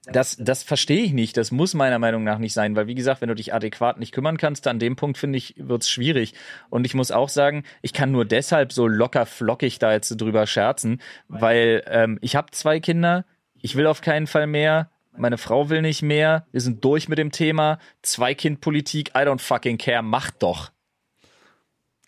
[0.06, 1.38] das, das verstehe ich nicht.
[1.38, 4.12] Das muss meiner Meinung nach nicht sein, weil wie gesagt, wenn du dich adäquat nicht
[4.12, 6.34] kümmern kannst, an dem Punkt finde ich, wird's schwierig.
[6.70, 10.46] Und ich muss auch sagen, ich kann nur deshalb so locker flockig da jetzt drüber
[10.46, 13.26] scherzen, weil ähm, ich habe zwei Kinder,
[13.56, 14.90] ich will auf keinen Fall mehr.
[15.18, 16.46] Meine Frau will nicht mehr.
[16.52, 17.78] Wir sind durch mit dem Thema.
[18.02, 20.02] Zwei-Kind-Politik, I don't fucking care.
[20.02, 20.72] Macht doch.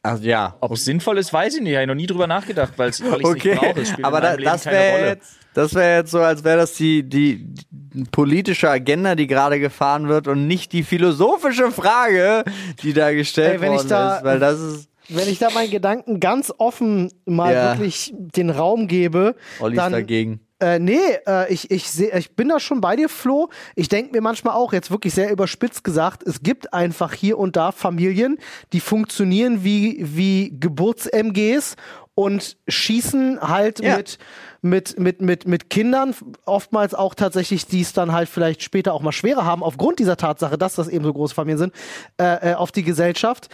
[0.03, 0.55] Ach ja.
[0.61, 1.71] Ob es sinnvoll ist, weiß ich nicht.
[1.71, 3.85] Ich habe noch nie drüber nachgedacht, weil ich es Okay, nicht brauche.
[3.85, 5.07] Spielt aber da, das keine wäre Rolle.
[5.09, 9.59] jetzt, das wäre jetzt so, als wäre das die, die, die politische Agenda, die gerade
[9.59, 12.43] gefahren wird und nicht die philosophische Frage,
[12.83, 15.49] die da gestellt Ey, wenn ich worden da- ist, weil das ist Wenn ich da
[15.49, 17.71] meinen Gedanken ganz offen mal Ja.
[17.73, 20.39] wirklich den Raum gebe, Olli dann, ist dagegen.
[20.65, 20.97] Äh, nee,
[21.27, 23.49] äh, ich, ich, seh, ich bin da schon bei dir, Flo.
[23.75, 27.55] Ich denke mir manchmal auch, jetzt wirklich sehr überspitzt gesagt, es gibt einfach hier und
[27.55, 28.39] da Familien,
[28.73, 31.75] die funktionieren wie, wie Geburts-MGs
[32.15, 33.97] und schießen halt Ja.
[33.97, 34.17] mit,
[34.63, 36.15] mit, mit, mit, mit Kindern,
[36.47, 40.17] oftmals auch tatsächlich, die es dann halt vielleicht später auch mal schwerer haben, aufgrund dieser
[40.17, 41.73] Tatsache, dass das eben so große Familien sind,
[42.19, 43.49] äh, äh, auf die Gesellschaft.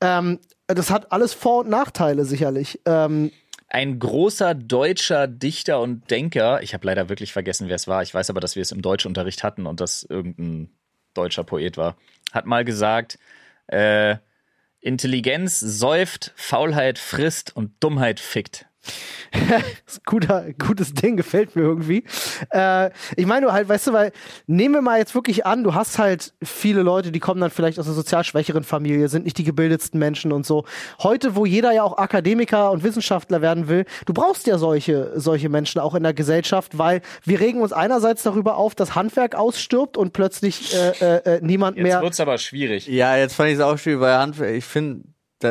[0.00, 2.80] Ähm, das hat alles Vor- und Nachteile sicherlich.
[2.86, 3.30] Ähm,
[3.68, 8.14] Ein großer deutscher Dichter und Denker, ich habe leider wirklich vergessen, wer es war, ich
[8.14, 10.70] weiß aber, dass wir es im Deutschunterricht hatten und das irgendein
[11.14, 11.96] deutscher Poet war,
[12.32, 13.18] hat mal gesagt,
[13.66, 14.16] äh,
[14.80, 18.66] Intelligenz säuft, Faulheit frisst und Dummheit fickt.
[19.86, 22.04] Ist ein guter, gutes Ding, gefällt mir irgendwie.
[22.50, 24.12] Äh, ich meine, du halt, weißt du, weil,
[24.46, 27.78] nehmen wir mal jetzt wirklich an, du hast halt viele Leute, die kommen dann vielleicht
[27.78, 30.64] aus einer sozial schwächeren Familie, sind nicht die gebildetsten Menschen und so.
[31.02, 35.48] Heute, wo jeder ja auch Akademiker und Wissenschaftler werden will, du brauchst ja solche, solche
[35.48, 39.96] Menschen auch in der Gesellschaft, weil wir regen uns einerseits darüber auf, dass Handwerk ausstirbt
[39.96, 42.02] und plötzlich äh, äh, äh, niemand Jetzt mehr.
[42.02, 42.86] wird's aber schwierig.
[42.86, 45.04] Ja, jetzt fand ich es auch schwierig, weil Handwerk, ich finde,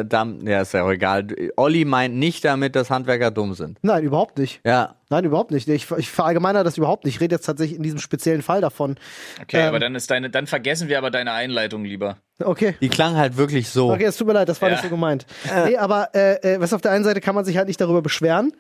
[0.04, 1.28] da, da, ja, ist ja auch egal.
[1.56, 3.78] Olli meint nicht damit, dass Handwerker dumm sind.
[3.82, 4.62] Nein, überhaupt nicht.
[4.66, 4.96] Ja.
[5.10, 5.68] Nein, überhaupt nicht.
[5.70, 7.16] Ich, ich verallgemeiner das überhaupt nicht.
[7.16, 8.96] Ich rede jetzt tatsächlich in diesem speziellen Fall davon.
[9.42, 9.68] Okay, Ähm.
[9.68, 12.18] aber dann ist deine, dann vergessen wir aber deine Einleitung lieber.
[12.44, 12.76] Okay.
[12.82, 13.92] Die klang halt wirklich so.
[13.94, 14.76] Okay, es tut mir leid, das war Ja.
[14.76, 15.26] nicht so gemeint.
[15.66, 18.02] Nee, aber äh, äh, was auf der einen Seite kann man sich halt nicht darüber
[18.02, 18.52] beschweren.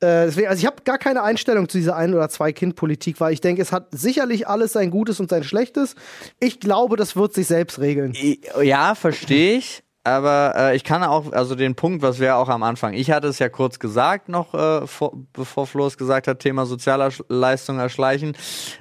[0.00, 3.40] Äh, deswegen, also ich habe gar keine Einstellung zu dieser Ein- oder Zwei-Kind-Politik, weil ich
[3.40, 5.96] denke, es hat sicherlich alles sein Gutes und sein Schlechtes.
[6.38, 8.14] Ich glaube, das wird sich selbst regeln.
[8.62, 9.82] Ja, verstehe ich.
[10.08, 13.28] Aber äh, ich kann auch, also den Punkt, was wir auch am Anfang, ich hatte
[13.28, 18.34] es ja kurz gesagt, noch äh, vor, bevor Flo es gesagt hat, Thema Sozialleistung erschleichen,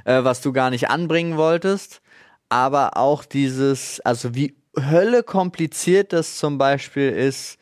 [0.06, 2.02] äh, was du gar nicht anbringen wolltest.
[2.48, 7.58] Aber auch dieses, also wie Hölle kompliziert das zum Beispiel ist,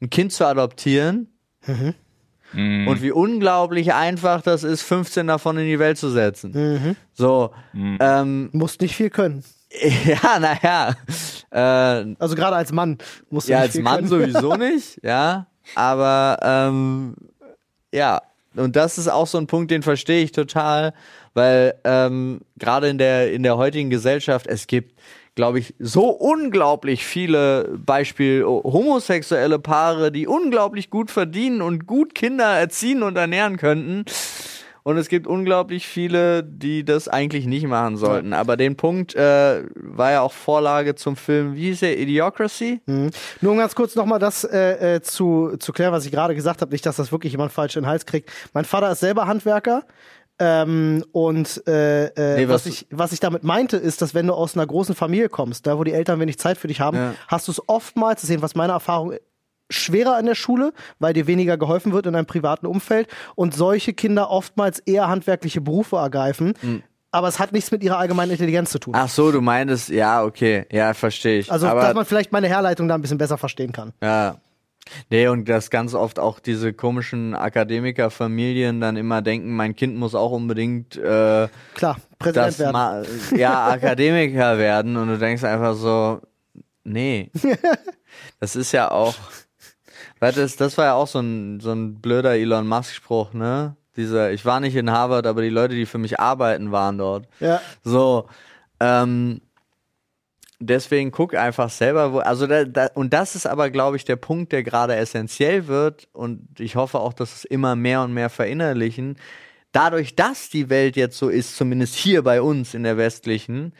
[0.00, 1.28] ein Kind zu adoptieren.
[2.88, 6.96] Und wie unglaublich einfach das ist, 15 davon in die Welt zu setzen.
[7.12, 7.52] So,
[8.00, 9.44] ähm, Musst nicht viel können.
[10.04, 10.96] ja, naja.
[11.50, 12.98] Äh, Also gerade als Mann
[13.30, 14.08] musst du ja, als Mann können.
[14.08, 15.46] sowieso nicht, ja.
[15.74, 17.14] Aber ähm,
[17.92, 18.22] ja,
[18.56, 20.92] und das ist auch so ein Punkt, den verstehe ich total,
[21.34, 24.98] weil ähm, gerade in der, in der heutigen Gesellschaft, es gibt,
[25.34, 32.58] glaube ich, so unglaublich viele Beispiel homosexuelle Paare, die unglaublich gut verdienen und gut Kinder
[32.58, 34.04] erziehen und ernähren könnten.
[34.88, 38.32] Und es gibt unglaublich viele, die das eigentlich nicht machen sollten.
[38.32, 42.80] Aber den Punkt äh, war ja auch Vorlage zum Film, wie hieß der, Idiocracy?
[42.86, 43.10] Mhm.
[43.42, 46.62] Nur um ganz kurz nochmal das äh, äh, zu, zu klären, was ich gerade gesagt
[46.62, 48.30] habe, nicht, dass das wirklich jemand falsch in den Hals kriegt.
[48.54, 49.82] Mein Vater ist selber Handwerker.
[50.38, 54.26] Ähm, und äh, äh, Nee, was, was- ich, was ich damit meinte, ist, dass wenn
[54.28, 56.96] du aus einer großen Familie kommst, da wo die Eltern wenig Zeit für dich haben,
[56.96, 57.14] Ja.
[57.26, 59.14] hast du es oftmals, das ist jedenfalls meine Erfahrung,
[59.70, 63.92] schwerer in der Schule, weil dir weniger geholfen wird in deinem privaten Umfeld und solche
[63.92, 66.54] Kinder oftmals eher handwerkliche Berufe ergreifen.
[66.60, 66.82] Hm.
[67.10, 68.94] Aber es hat nichts mit ihrer allgemeinen Intelligenz zu tun.
[68.96, 71.50] Ach so, du meintest, ja, okay, ja, verstehe ich.
[71.50, 73.92] also, Aber, dass man vielleicht meine Herleitung da ein bisschen besser verstehen kann.
[74.02, 74.36] ja.
[75.10, 80.14] Nee, und dass ganz oft auch diese komischen Akademikerfamilien dann immer denken, mein Kind muss
[80.14, 82.72] auch unbedingt äh, Klar, Präsident werden.
[82.72, 83.02] ma
[83.36, 86.22] ja, Akademiker werden und du denkst einfach so,
[86.84, 87.30] Nee.
[88.40, 89.14] das ist ja auch.
[90.20, 93.76] Weil das, das war ja auch so ein, so ein blöder Elon Musk-Spruch, ne?
[93.96, 97.26] Dieser, ich war nicht in Harvard, aber die Leute, die für mich arbeiten, waren dort.
[97.40, 97.60] Ja.
[97.82, 98.28] So.
[98.78, 99.40] Ähm,
[100.60, 104.16] deswegen guck einfach selber, wo, also da, da, und das ist aber, glaube ich, der
[104.16, 108.30] Punkt, der gerade essentiell wird und ich hoffe auch, dass es immer mehr und mehr
[108.30, 109.16] verinnerlichen.
[109.72, 113.74] Dadurch, dass die Welt jetzt so ist, zumindest hier bei uns in der westlichen,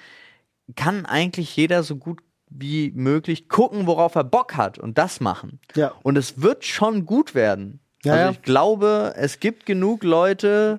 [0.76, 2.20] kann eigentlich jeder so gut
[2.50, 5.60] wie möglich gucken, worauf er Bock hat und das machen.
[5.74, 5.92] Ja.
[6.02, 7.80] Und es wird schon gut werden.
[8.04, 10.78] Ja, also ich glaube, es gibt genug Leute,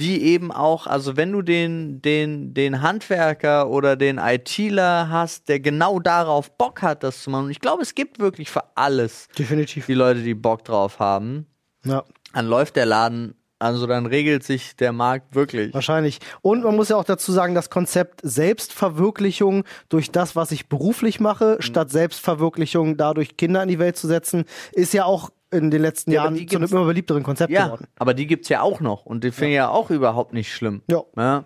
[0.00, 5.60] die eben auch, also wenn du den, den, den Handwerker oder den ITler hast, der
[5.60, 7.46] genau darauf Bock hat, das zu machen.
[7.46, 9.86] Und ich glaube, es gibt wirklich für alles Definitiv.
[9.86, 11.46] die Leute, die Bock drauf haben.
[11.84, 12.02] Ja.
[12.32, 15.72] Dann läuft der Laden, also dann regelt sich der Markt wirklich.
[15.72, 16.18] Wahrscheinlich.
[16.42, 21.20] Und man muss ja auch dazu sagen, das Konzept Selbstverwirklichung durch das, was ich beruflich
[21.20, 25.80] mache, statt Selbstverwirklichung dadurch Kinder in die Welt zu setzen, ist ja auch in den
[25.82, 27.86] letzten Ja, Jahren zu einem immer beliebteren Konzept Ja, geworden.
[27.96, 30.82] aber die gibt's ja auch noch und die finde ich ja auch überhaupt nicht schlimm.
[30.88, 31.02] Ja.
[31.16, 31.44] Ja.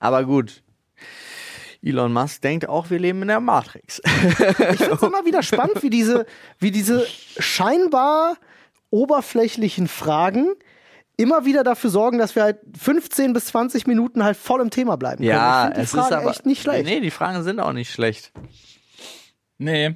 [0.00, 0.62] Aber gut.
[1.80, 4.00] Elon Musk denkt auch, wir leben in der Matrix.
[4.04, 6.24] Ich finde es immer wieder spannend, wie diese,
[6.58, 7.06] wie diese
[7.38, 8.36] scheinbar
[8.90, 10.54] oberflächlichen Fragen
[11.16, 14.96] immer wieder dafür sorgen, dass wir halt 15 bis 20 Minuten halt voll im Thema
[14.96, 15.30] bleiben können.
[15.30, 16.84] ja, die es Fragen ist aber echt nicht schlecht.
[16.86, 18.32] Nee, die Fragen sind auch nicht schlecht.
[19.58, 19.94] Nee.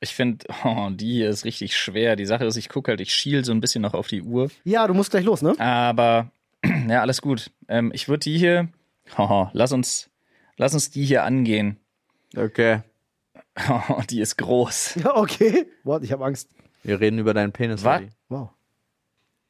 [0.00, 2.16] Ich finde, oh, die hier ist richtig schwer.
[2.16, 4.50] Die Sache ist, ich gucke halt, ich schiel so ein bisschen noch auf die Uhr.
[4.64, 5.58] Ja, du musst gleich los, ne?
[5.58, 6.30] Aber,
[6.88, 7.50] ja, alles gut.
[7.68, 8.68] Ähm, ich würde die hier,
[9.18, 10.10] oh, lass uns,
[10.56, 11.78] lass uns die hier angehen.
[12.36, 12.80] Okay.
[13.68, 14.96] Oh, die ist groß.
[14.96, 15.66] Ja, okay.
[15.84, 16.50] Boah, ich habe Angst.
[16.82, 17.84] Wir reden über deinen Penis.
[17.84, 18.02] Was?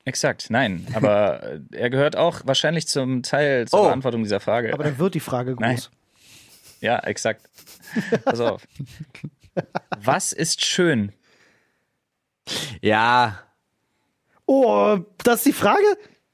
[0.07, 0.86] Exakt, nein.
[0.94, 3.84] Aber äh, er gehört auch wahrscheinlich zum Teil zur Oh.
[3.84, 4.72] Beantwortung dieser Frage.
[4.74, 5.76] Aber dann wird die Frage Nein.
[5.76, 5.90] groß.
[6.80, 7.40] Ja, exakt.
[8.24, 8.62] Pass auf.
[9.98, 11.12] Was ist schön?
[12.82, 13.38] Ja,
[14.46, 15.82] Oh, das ist die Frage?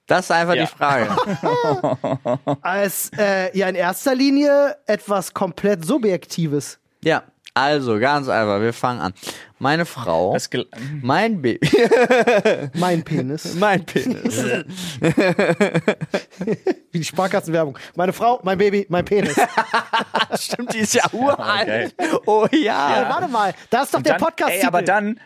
[0.08, 0.64] das ist einfach Ja.
[0.64, 2.58] die Frage.
[2.62, 6.80] Als äh, ja in erster Linie etwas komplett Subjektives.
[7.04, 7.22] ja,
[7.54, 9.12] also ganz einfach, wir fangen an.
[9.58, 10.66] Meine Frau, gel-
[11.02, 11.60] mein Baby,
[12.74, 13.54] Mein Penis.
[13.56, 14.42] mein Penis.
[16.92, 17.76] Wie die Sparkassenwerbung.
[17.94, 19.36] Meine Frau, mein Baby, mein Penis.
[20.38, 21.66] Stimmt, die ist ja uralt.
[21.66, 21.92] geil.
[22.26, 23.08] Oh Ja, ja.
[23.10, 24.52] warte mal, da ist doch der dann, Podcast.
[24.52, 25.20] Ey, aber dann.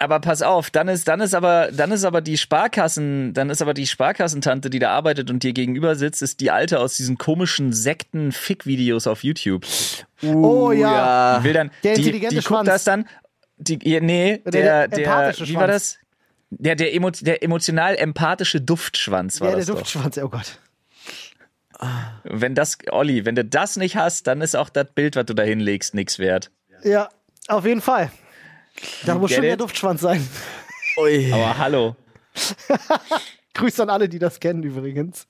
[0.00, 3.60] Aber pass auf, dann ist, dann ist aber, dann ist aber die Sparkassen, dann ist
[3.60, 7.18] aber die Sparkassentante, die da arbeitet und dir gegenüber sitzt, ist die alte aus diesen
[7.18, 9.64] komischen Sekten-Fick-Videos auf YouTube.
[10.22, 11.38] Oh ja.
[11.40, 12.58] Die will dann, Der die, intelligente die Schwanz.
[12.60, 13.08] guckt das dann,
[13.56, 15.98] die, nee, Der- der, der der, empathische wie war das?
[16.50, 19.78] Der, der, emo, der emotional empathische Duftschwanz war Ja, der das doch.
[19.78, 20.58] Duftschwanz, oh Gott.
[22.24, 25.34] Wenn das, Olli, wenn du das nicht hast, dann ist auch das Bild, was du
[25.34, 26.50] da hinlegst, nichts wert.
[26.82, 27.08] Ja,
[27.48, 28.10] auf jeden Fall.
[29.04, 29.56] Da muss schon der?
[29.56, 30.26] Duftschwanz sein.
[30.96, 31.32] Ui.
[31.32, 31.96] Aber hallo.
[33.54, 35.26] Grüß an alle, die das kennen übrigens.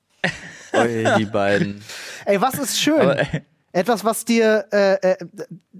[0.74, 1.82] Ui, die beiden.
[2.24, 3.00] Ey, was ist schön?
[3.00, 3.42] Aber, äh,
[3.72, 5.16] etwas, was dir äh, äh,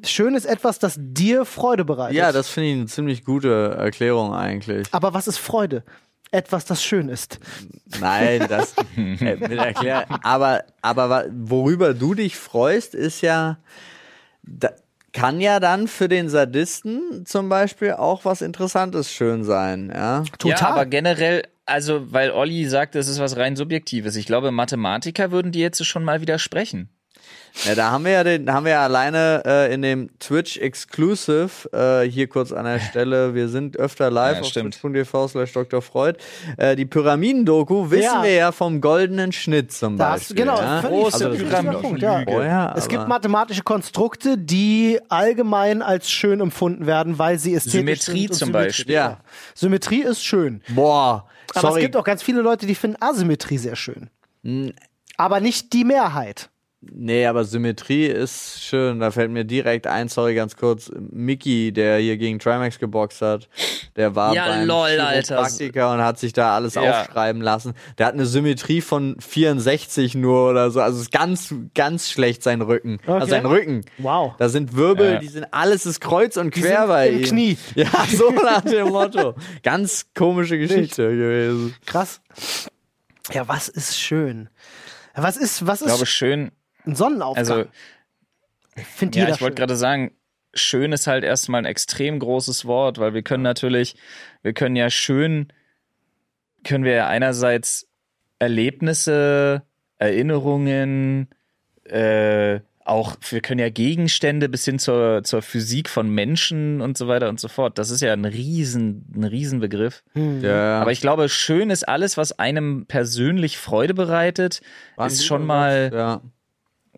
[0.05, 2.17] schön ist, etwas, das dir Freude bereitet.
[2.17, 4.87] Ja, das finde ich eine ziemlich gute Erklärung eigentlich.
[4.93, 5.85] Aber was ist Freude?
[6.31, 7.41] Etwas, das schön ist.
[8.01, 10.05] Nein, das äh, mit erklären.
[10.23, 13.59] Aber, aber worüber du dich freust, ist ja,
[14.43, 14.73] da,
[15.19, 20.25] kann ja dann für den Sadisten zum Beispiel auch was Interessantes schön sein, ja.
[20.39, 20.61] Total.
[20.61, 24.17] Ja, aber generell, also, weil Olli sagt, das ist was rein Subjektives.
[24.17, 26.89] Ich glaube, Mathematiker würden die jetzt schon mal widersprechen.
[27.65, 31.49] Ja, da haben wir ja den, haben wir ja alleine äh, in dem Twitch Exclusive,
[31.73, 35.83] äh, hier kurz an der Stelle, wir sind öfter live Ja, auf twitch.tv slash Dr.
[35.83, 36.19] Freud.
[36.57, 38.23] Äh, die Pyramiden-Doku wissen Ja.
[38.23, 40.45] wir ja vom goldenen Schnitt zum Da hast du, Beispiel.
[40.45, 40.81] genau, ja?
[40.83, 42.23] Große richtiger Punkt, ja.
[42.27, 47.55] Oh ja, Es aber- gibt mathematische Konstrukte, die allgemein als schön empfunden werden, weil sie
[47.55, 48.77] ästhetisch Symmetrie sind zum symmetrisch.
[48.79, 48.95] Beispiel.
[48.95, 49.19] Ja.
[49.55, 50.63] Symmetrie ist schön.
[50.69, 51.81] Boah, Aber sorry.
[51.81, 54.11] es gibt auch ganz viele Leute, die finden Asymmetrie sehr schön.
[54.45, 54.73] Hm.
[55.17, 56.49] Aber nicht die Mehrheit.
[56.81, 59.01] Nee, aber Symmetrie ist schön.
[59.01, 60.93] Da fällt mir direkt ein, sorry, ganz kurz.
[61.11, 63.49] Mickey, der hier gegen Trimax geboxt hat,
[63.97, 65.35] der war Ja, beim lol, Alter.
[65.35, 66.83] Chiropraktiker und hat sich da alles Ja.
[67.03, 67.75] aufschreiben lassen.
[67.99, 70.81] Der hat eine Symmetrie von 64 nur oder so.
[70.81, 73.01] Also ist ganz, ganz schlecht sein Rücken.
[73.03, 73.13] Okay.
[73.13, 73.81] Also sein Rücken.
[73.99, 74.35] Wow.
[74.39, 75.19] Da sind Wirbel, Ja.
[75.19, 77.25] die sind alles ist kreuz und Die quer sind bei im ihm.
[77.25, 77.59] Knie.
[77.75, 79.35] Ja, so nach dem Motto.
[79.65, 81.75] Ganz komische Geschichte gewesen.
[81.87, 82.21] Krass.
[83.33, 84.49] Ja, was ist schön?
[85.21, 86.53] Was ist, was Ich glaube, ist schön,
[86.89, 87.49] ein Sonnenaufgang?
[87.49, 87.65] also,
[88.85, 90.13] Findet ja, ich wollte gerade sagen,
[90.55, 93.97] schön ist halt erstmal ein extrem großes Wort, weil wir können natürlich,
[94.43, 95.53] wir können ja schön,
[96.65, 97.89] können wir ja einerseits
[98.39, 99.63] Erlebnisse,
[99.99, 101.29] Erinnerungen,
[101.85, 107.07] äh, auch, wir können ja Gegenstände bis hin zur, zur Physik von Menschen und so
[107.07, 107.77] weiter und so fort.
[107.77, 110.03] Das ist ja ein riesen, ein Riesenbegriff.
[110.15, 110.81] Ja.
[110.81, 114.63] Aber ich glaube, schön ist alles, was einem persönlich Freude bereitet,
[114.97, 116.23] War ein ist schon mal, Ja,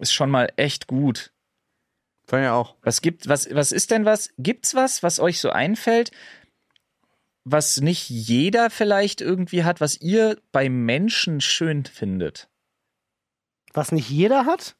[0.01, 1.33] ist schon mal echt gut.
[2.27, 2.77] fand ich auch.
[2.83, 4.31] Was gibt, was, was ist denn was?
[4.39, 6.11] Gibt's was, was euch so einfällt,
[7.45, 12.49] was nicht jeder vielleicht irgendwie hat, was ihr bei Menschen schön findet?
[13.73, 14.77] Was nicht jeder hat?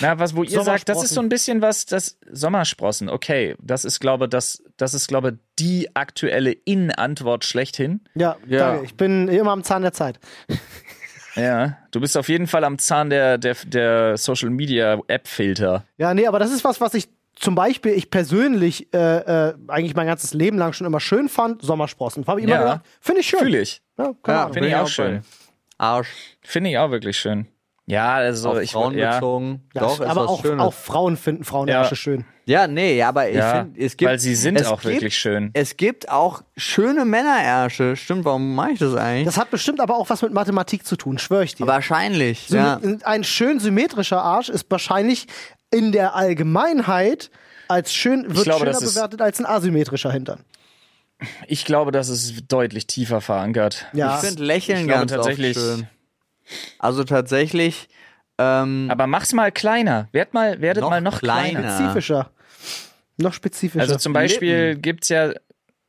[0.00, 3.86] Na, was, wo ihr sagt, das ist so ein bisschen was, das Sommersprossen, okay, das
[3.86, 8.02] ist, glaube das, das ist, glaube die aktuelle In-Antwort schlechthin.
[8.14, 8.58] Ja, Ja.
[8.72, 8.84] danke.
[8.84, 10.20] Ich bin immer am Zahn der Zeit.
[11.36, 15.84] Ja, du bist auf jeden Fall am Zahn der, der, der Social Media App-Filter.
[15.98, 19.94] Ja, nee, aber das ist was, was ich zum Beispiel, ich persönlich äh, äh, eigentlich
[19.94, 21.60] mein ganzes Leben lang schon immer schön fand.
[21.62, 22.26] Sommersprossen.
[22.26, 22.62] Habe ich immer Ja.
[22.62, 23.40] gedacht, finde ich schön.
[23.40, 23.82] Fühle ich.
[23.98, 24.48] Ja, Ja.
[24.50, 25.22] Finde ich auch schön.
[25.78, 26.08] Arsch.
[26.40, 27.46] Finde ich auch wirklich schön.
[27.88, 29.62] Ja, also auf ich Frauen ja, bezogen.
[29.72, 32.24] Ja, Doch, ist aber auch, auch Frauen finden Frauenärsche schön.
[32.44, 34.08] Ja, nee, aber ich ja, finde, es gibt.
[34.10, 35.50] weil sie sind auch gibt, wirklich schön.
[35.52, 37.94] Es gibt auch schöne Männerärsche.
[37.96, 39.26] Stimmt, warum mache ich das eigentlich?
[39.26, 41.66] Das hat bestimmt aber auch was mit Mathematik zu tun, schwöre ich dir.
[41.66, 42.80] Wahrscheinlich, ja.
[43.04, 45.26] ein- schön symmetrischer Arsch ist wahrscheinlich
[45.70, 47.30] in der Allgemeinheit
[47.68, 50.40] als schön, wird glaube, schöner bewertet als ein asymmetrischer Hintern.
[51.46, 53.86] Ich glaube, das ist deutlich tiefer verankert.
[53.92, 54.16] Ja.
[54.20, 55.88] Ich finde Lächeln Ich glaube ganz tatsächlich- oft schön.
[56.78, 57.88] Also tatsächlich,
[58.38, 60.08] ähm, Aber mach's mal kleiner.
[60.12, 61.60] Werd mal, werdet Noch mal noch kleiner.
[61.60, 61.76] kleiner.
[61.76, 62.30] Spezifischer.
[63.18, 63.82] Noch spezifischer.
[63.82, 65.32] Also zum Beispiel gibt's ja,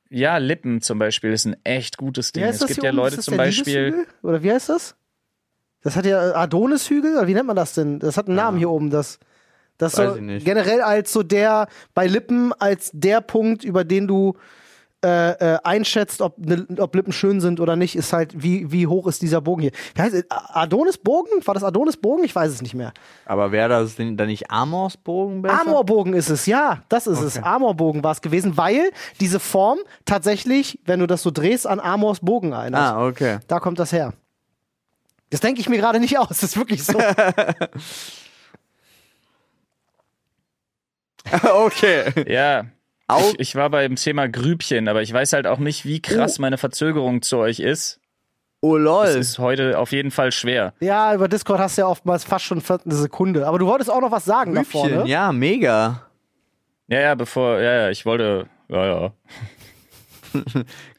[0.09, 2.43] ja, Lippen zum Beispiel ist ein echt gutes Ding.
[2.43, 2.97] Es gibt ja oben?
[2.97, 4.07] Leute Ist das zum der Beispiel.
[4.23, 4.95] Oder wie heißt das?
[5.83, 7.99] Das hat ja Adonishügel, oder wie nennt man das denn?
[7.99, 8.89] Das hat einen Namen hier oben.
[8.89, 9.19] Das,
[9.77, 10.45] das Weiß so ich nicht.
[10.45, 14.35] generell als so der, bei Lippen als der Punkt, über den du
[15.07, 18.87] äh, äh, einschätzt, ob, ne, ob Lippen schön sind oder nicht, ist halt, wie, wie
[18.87, 19.71] hoch ist dieser Bogen hier.
[19.95, 20.25] Wie heißt es?
[20.29, 21.45] Adonisbogen?
[21.45, 22.25] War das Adonisbogen?
[22.25, 22.91] Ich weiß es nicht mehr.
[23.25, 25.61] aber wäre das denn dann nicht Amorsbogen besser?
[25.61, 27.41] Amorbogen ist es, ja, das ist es.
[27.41, 28.91] Amorbogen war es gewesen, weil
[29.21, 32.81] diese Form tatsächlich, wenn du das so drehst, an Amors Bogen erinnert.
[32.81, 33.39] Ah, okay.
[33.47, 34.11] Da kommt das her.
[35.29, 36.99] Das denke ich mir gerade nicht aus, das ist wirklich so.
[41.53, 42.25] okay.
[42.27, 42.65] Ja.
[43.07, 46.39] Au- Ich, ich war beim Thema Grübchen, aber ich weiß halt auch nicht, wie krass
[46.39, 46.41] Oh.
[46.41, 47.99] meine Verzögerung zu euch ist.
[48.59, 49.05] Oh lol.
[49.05, 50.73] ist heute auf jeden Fall schwer.
[50.79, 53.45] ja, über Discord hast du ja oftmals fast schon eine Sekunde.
[53.47, 55.09] Aber du wolltest auch noch was sagen davor, Grübchen, ne?
[55.09, 56.07] ja, mega.
[56.87, 59.13] Ja, ja, bevor, ja, ja, ich wollte, ja, ja.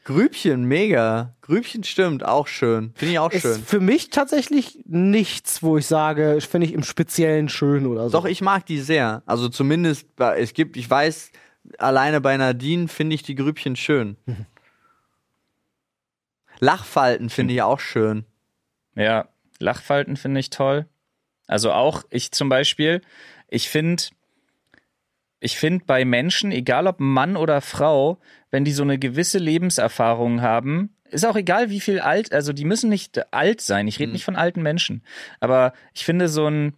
[0.03, 1.35] Grübchen, mega.
[1.41, 2.93] Grübchen stimmt, auch schön.
[2.95, 3.63] Finde ich auch Ist schön.
[3.63, 8.17] für mich tatsächlich nichts, wo ich sage, finde ich im Speziellen schön oder so.
[8.19, 9.21] Doch, ich mag die sehr.
[9.25, 10.07] Also zumindest,
[10.37, 11.31] es gibt, ich weiß,
[11.77, 14.17] alleine bei Nadine finde ich die Grübchen schön.
[16.59, 18.25] Lachfalten finde ich auch schön.
[18.95, 20.87] Ja, Lachfalten finde ich toll.
[21.47, 23.01] Also auch ich zum Beispiel,
[23.47, 24.03] ich finde,
[25.39, 28.19] ich finde bei Menschen, egal ob Mann oder Frau,
[28.51, 32.65] wenn die so eine gewisse Lebenserfahrung haben, ist auch egal, wie viel alt, also die
[32.65, 33.87] müssen nicht alt sein.
[33.87, 35.03] Ich rede nicht von alten Menschen,
[35.39, 36.73] aber ich finde so ein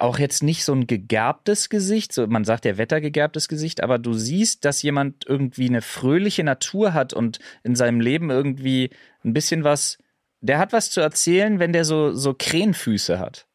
[0.00, 4.12] auch jetzt nicht so ein gegerbtes Gesicht, so man sagt ja wettergegerbtes Gesicht, aber du
[4.12, 8.90] siehst, dass jemand irgendwie eine fröhliche Natur hat und in seinem Leben irgendwie
[9.24, 9.98] ein bisschen was,
[10.40, 13.46] der hat was zu erzählen, wenn der so so Krähenfüße hat.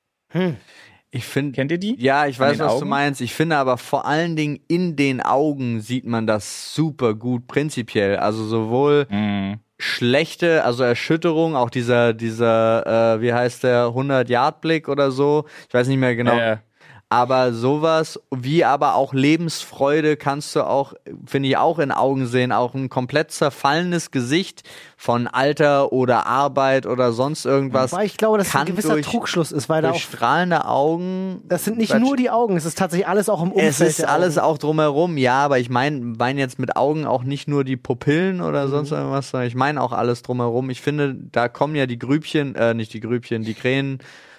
[1.12, 1.96] Ich finde, Kennt ihr die?
[1.98, 2.90] ja, ich weiß, was du Augen?
[2.90, 3.22] meinst.
[3.22, 8.18] Ich finde aber vor allen Dingen in den Augen sieht man das super gut prinzipiell.
[8.18, 9.60] Also sowohl Mhm.
[9.78, 15.46] Schlechte, also Erschütterung, auch dieser, dieser, äh, wie heißt der, 100-Yard-Blick oder so.
[15.68, 16.36] Ich weiß nicht mehr genau.
[16.38, 16.60] Ja,
[17.08, 20.94] Aber sowas, wie aber auch Lebensfreude kannst du auch,
[21.28, 22.52] finde ich, auch in Augen sehen.
[22.52, 24.64] Auch ein komplett zerfallenes Gesicht
[24.98, 27.92] von Alter oder Arbeit oder sonst irgendwas.
[27.94, 31.42] Weil ich glaube, dass ein gewisser durch- Trugschluss ist, weil da auch, strahlende Augen.
[31.48, 33.70] das sind nicht nur die Augen, es ist tatsächlich alles auch im Umfeld.
[33.70, 37.48] Es ist alles auch drumherum, ja, aber ich meine mein jetzt mit Augen auch nicht
[37.48, 38.44] nur die Pupillen Mhm.
[38.46, 40.72] oder sonst irgendwas, sondern ich meine auch alles drumherum.
[40.72, 43.54] Ich finde, da kommen ja die Grübchen, äh, nicht die Grübchen, die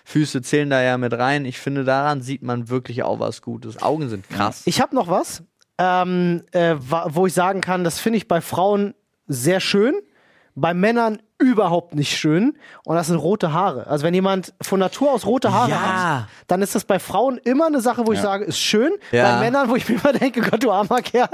[0.07, 1.45] Krähenfüße zählen da ja mit rein.
[1.45, 3.83] Ich finde, daran sieht man wirklich auch was Gutes.
[3.83, 4.63] Augen sind krass.
[4.65, 5.43] Ich habe noch was,
[5.79, 8.95] ähm, äh, wo ich sagen kann, das finde ich bei Frauen
[9.27, 9.95] sehr schön,
[10.55, 12.57] bei Männern überhaupt nicht schön.
[12.85, 13.89] Und das sind rote Haare.
[13.89, 16.21] Also wenn jemand von Natur aus rote Haare Ja.
[16.21, 18.93] hat, dann ist das bei Frauen immer eine Sache, wo ich sage, ist schön.
[19.13, 19.35] Ja.
[19.35, 21.29] Bei Männern, wo ich mir immer denke, Gott, du armer Kerl.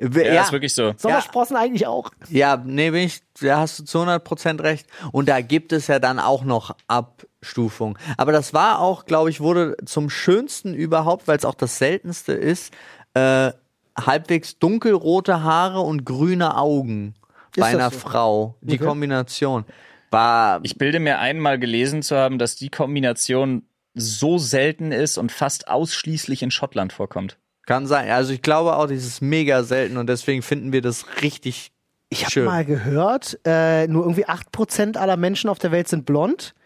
[0.00, 0.94] Ja, ja, ist wirklich so.
[0.96, 2.10] Sommersprossen eigentlich auch.
[2.30, 4.86] ja, nee, bin ich, da hast du zu 100% recht.
[5.12, 7.98] Und da gibt es ja dann auch noch Abstufungen.
[8.16, 12.32] Aber das war auch, glaube ich, wurde zum schönsten überhaupt, weil es auch das seltenste
[12.32, 12.72] ist,
[13.14, 13.52] äh,
[13.98, 17.14] halbwegs dunkelrote Haare und grüne Augen
[17.56, 17.98] bei das einer so?
[17.98, 18.54] Frau.
[18.60, 18.84] Die Okay.
[18.86, 19.64] Kombination
[20.10, 25.32] war Ich bilde mir einmal gelesen zu haben, dass die Kombination so selten ist und
[25.32, 27.36] fast ausschließlich in Schottland vorkommt.
[27.70, 28.10] Kann sein.
[28.10, 31.70] Also ich glaube auch, das ist mega selten und deswegen finden wir das richtig
[32.08, 36.56] Ich habe mal gehört, äh, nur irgendwie 8% aller Menschen auf der Welt sind blond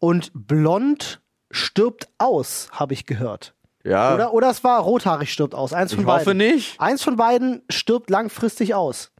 [0.00, 3.54] und blond stirbt aus, habe ich gehört.
[3.84, 4.14] ja.
[4.14, 5.72] Oder, oder es war rothaarig stirbt aus.
[5.72, 6.36] Eins von ich hoffe beiden.
[6.36, 6.78] nicht.
[6.78, 9.12] Eins von beiden stirbt langfristig aus.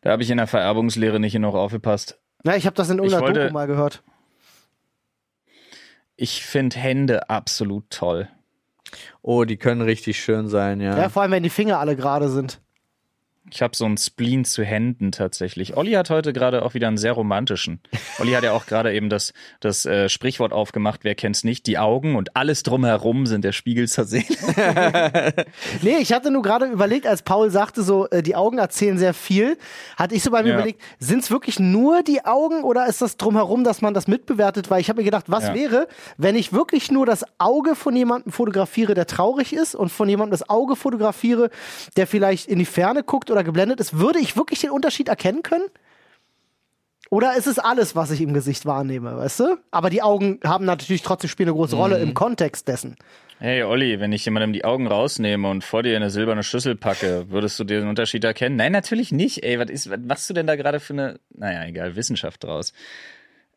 [0.00, 2.18] Da habe ich in der Vererbungslehre nicht genug aufgepasst.
[2.44, 4.02] Ja, ich habe das in irgendeiner Doku mal gehört.
[6.16, 8.30] Ich finde Hände absolut toll.
[9.22, 10.96] Oh, die können richtig schön sein, ja.
[10.96, 12.60] Ja, vor allem, wenn die Finger alle gerade sind.
[13.50, 15.76] Ich habe so einen Spleen zu Händen tatsächlich.
[15.76, 17.80] Olli hat heute gerade auch wieder einen sehr romantischen.
[18.18, 21.78] Olli hat ja auch gerade eben das, das äh, Sprichwort aufgemacht, wer kennt's nicht, die
[21.78, 24.24] Augen und alles drumherum sind der Spiegel zur Seele.
[25.82, 29.14] Nee, ich hatte nur gerade überlegt, als Paul sagte, so, äh, die Augen erzählen sehr
[29.14, 29.56] viel,
[29.96, 30.54] hatte ich so bei mir Ja.
[30.56, 34.70] überlegt, sind es wirklich nur die Augen oder ist das drumherum, dass man das mitbewertet?
[34.70, 35.54] Weil ich habe mir gedacht, was Ja.
[35.54, 40.08] wäre, wenn ich wirklich nur das Auge von jemandem fotografiere, der traurig ist und von
[40.08, 41.50] jemandem das Auge fotografiere,
[41.96, 45.42] der vielleicht in die Ferne guckt oder geblendet ist, würde ich wirklich den Unterschied erkennen
[45.42, 45.64] können?
[47.10, 49.56] Oder ist es alles, was ich im Gesicht wahrnehme, weißt du?
[49.70, 52.96] Aber die Augen haben natürlich trotzdem spielen eine große Rolle im Kontext dessen.
[53.40, 57.30] Hey Olli, wenn ich jemandem die Augen rausnehme und vor dir eine silberne Schüssel packe,
[57.30, 58.56] würdest du den Unterschied erkennen?
[58.56, 59.44] Nein, natürlich nicht.
[59.44, 62.72] Ey, was ist, was machst du denn da gerade für eine, naja, egal, Wissenschaft draus?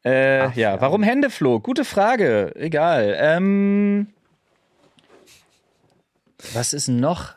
[0.06, 1.60] Äh, ja, warum Hände, Flo?
[1.60, 2.54] Gute Frage.
[2.56, 3.16] Egal.
[3.20, 4.08] Ähm,
[6.54, 7.36] was ist noch?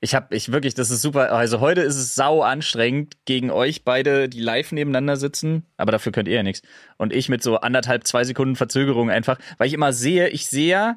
[0.00, 1.32] Ich hab, ich wirklich, das ist super.
[1.32, 5.64] Also heute ist es sau anstrengend gegen euch beide, die live nebeneinander sitzen.
[5.76, 6.62] Aber dafür könnt ihr ja nichts.
[6.96, 10.96] Und ich mit so anderthalb, zwei Sekunden Verzögerung einfach, weil ich immer sehe, ich sehe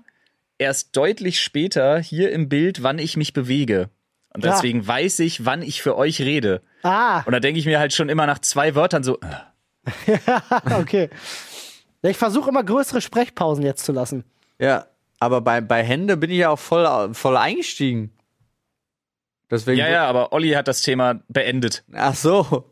[0.58, 3.90] erst deutlich später hier im Bild, wann ich mich bewege.
[4.34, 4.52] Und Ja.
[4.54, 6.62] deswegen weiß ich, wann ich für euch rede.
[6.84, 10.18] Ah, Und da denke ich mir halt schon immer nach zwei Wörtern so, äh,
[10.80, 11.10] okay.
[12.02, 14.24] Ich versuche immer größere Sprechpausen jetzt zu lassen.
[14.60, 14.86] Ja,
[15.20, 18.13] aber bei, bei Hände bin ich ja auch voll, voll eingestiegen.
[19.54, 19.78] Deswegen.
[19.78, 21.84] ja, ja, aber Olli hat das Thema beendet.
[21.94, 22.68] Ach so.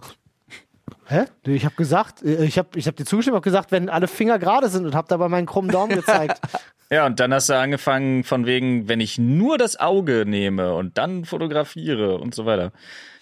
[1.05, 1.25] Hä?
[1.45, 4.07] Nee, Ich habe gesagt, äh, ich habe ich hab dir zugestimmt, habe gesagt, wenn alle
[4.07, 6.41] Finger gerade sind und habe dabei meinen krummen Daumen gezeigt.
[6.93, 10.97] Ja, und dann hast du angefangen von wegen, wenn ich nur das Auge nehme und
[10.97, 12.73] dann fotografiere und so weiter.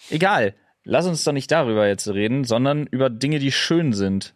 [0.10, 0.56] Egal.
[0.86, 4.34] Lass uns doch nicht darüber jetzt reden, sondern über Dinge, die schön sind.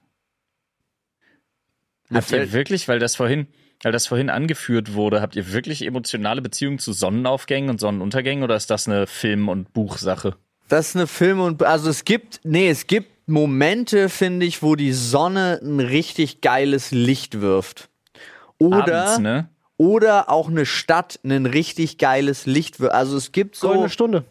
[2.14, 3.48] Habt ihr wirklich, weil das vorhin,
[3.84, 8.56] weil das vorhin angeführt wurde, habt ihr wirklich emotionale Beziehungen zu Sonnenaufgängen und Sonnenuntergängen oder
[8.56, 10.36] ist das eine Film- und Buchsache?
[10.70, 14.76] Das ist eine Film und also es gibt nee, es gibt Momente, finde ich, wo
[14.76, 17.90] die Sonne ein richtig geiles Licht wirft.
[18.58, 19.50] Oder Abends, ne?
[19.78, 22.94] oder auch eine Stadt ein richtig geiles Licht wirft.
[22.94, 24.26] Also es gibt so Goldene Stunde.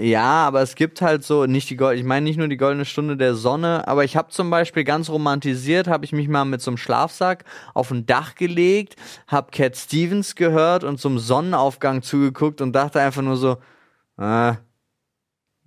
[0.00, 2.84] Ja, aber es gibt halt so nicht die Gold, ich meine nicht nur die goldene
[2.84, 6.60] Stunde der Sonne, aber ich habe zum Beispiel ganz romantisiert, habe ich mich mal mit
[6.60, 7.44] so einem Schlafsack
[7.74, 8.94] auf ein Dach gelegt,
[9.26, 13.56] habe Cat Stevens gehört und zum Sonnenaufgang zugeguckt und dachte einfach nur so,
[14.18, 14.54] äh,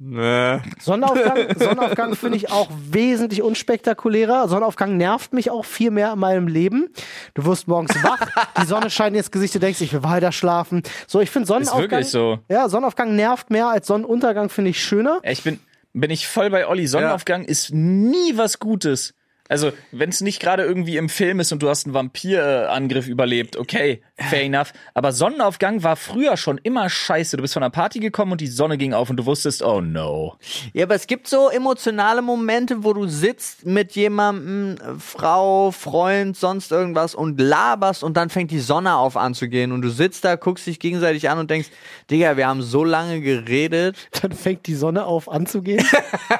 [0.01, 0.59] nee.
[0.79, 4.47] Sonnenaufgang, Sonnenaufgang finde ich auch wesentlich unspektakulärer.
[4.47, 6.89] Sonnenaufgang nervt mich auch viel mehr in meinem Leben.
[7.33, 8.19] Du wirst morgens wach,
[8.59, 10.83] die Sonne scheint ins Gesicht, du denkst, ich will weiter schlafen.
[11.07, 11.81] So, ich finde Sonnenaufgang.
[11.81, 12.39] wirklich so.
[12.49, 15.19] Ja, Sonnenaufgang nervt mehr als Sonnenuntergang, finde ich schöner.
[15.23, 15.59] Ich bin,
[15.93, 16.87] bin ich voll bei Olli.
[16.87, 19.13] Sonnenaufgang ist nie was Gutes.
[19.51, 23.57] Also, wenn es nicht gerade irgendwie im Film ist und du hast einen Vampirangriff überlebt,
[23.57, 24.73] okay, fair enough.
[24.93, 27.37] Aber Sonnenaufgang war früher schon immer scheiße.
[27.37, 29.81] Du bist von einer Party gekommen und die Sonne ging auf und du wusstest, oh
[29.81, 30.37] no.
[30.73, 36.71] Ja, aber es gibt so emotionale Momente, wo du sitzt mit jemandem, Frau, Freund, sonst
[36.71, 40.67] irgendwas und laberst und dann fängt die Sonne auf anzugehen und du sitzt da, guckst
[40.67, 41.69] dich gegenseitig an und denkst,
[42.09, 45.85] Digga, wir haben so lange geredet, Dann fängt die Sonne auf anzugehen.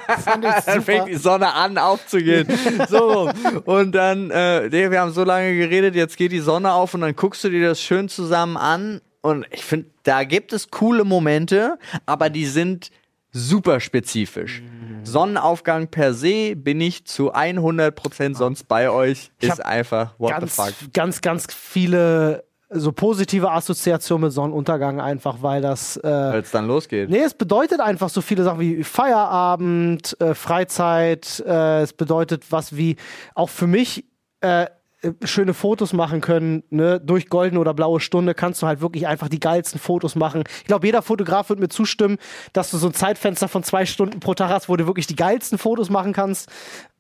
[0.08, 2.46] Das fand ich dann fängt die Sonne an aufzugehen.
[2.90, 3.32] so rum.
[3.66, 7.16] Und dann, äh, wir haben so lange geredet, jetzt geht die Sonne auf und dann
[7.16, 11.78] guckst du dir das schön zusammen an und ich finde, da gibt es coole Momente,
[12.06, 12.92] aber die sind
[13.32, 14.62] super spezifisch.
[15.04, 19.32] Sonnenaufgang per se bin ich zu 100% sonst bei euch.
[19.40, 20.94] Ich Ist einfach, what ganz, the fuck.
[20.94, 26.68] ganz, ganz viele so positive Assoziationen mit Sonnenuntergang einfach, weil das äh, Als es dann
[26.68, 27.10] losgeht.
[27.10, 32.76] Nee, es bedeutet einfach so viele Sachen wie Feierabend, äh, Freizeit, äh, es bedeutet was
[32.76, 32.96] wie
[33.36, 34.06] auch für mich
[34.40, 34.68] äh,
[35.02, 37.00] äh, schöne Fotos machen können, ne?
[37.00, 40.44] Durch goldene oder blaue Stunde kannst du halt wirklich einfach die geilsten Fotos machen.
[40.60, 42.18] Ich glaube, jeder Fotograf wird mir zustimmen,
[42.54, 45.16] dass du so ein Zeitfenster von zwei Stunden pro Tag hast, wo du wirklich die
[45.16, 46.50] geilsten Fotos machen kannst.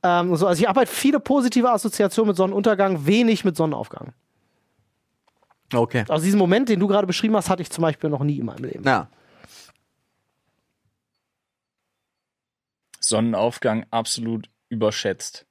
[0.04, 0.48] Ähm, so.
[0.48, 4.14] Also ich halt viele positive Assoziationen mit Sonnenuntergang, wenig mit Sonnenaufgang.
[5.74, 6.06] Okay.
[6.08, 8.46] Also diesen Moment, den du gerade beschrieben hast, hatte ich zum Beispiel noch nie in
[8.46, 8.84] meinem Leben.
[8.84, 9.10] Ja.
[13.00, 15.46] Sonnenaufgang absolut überschätzt.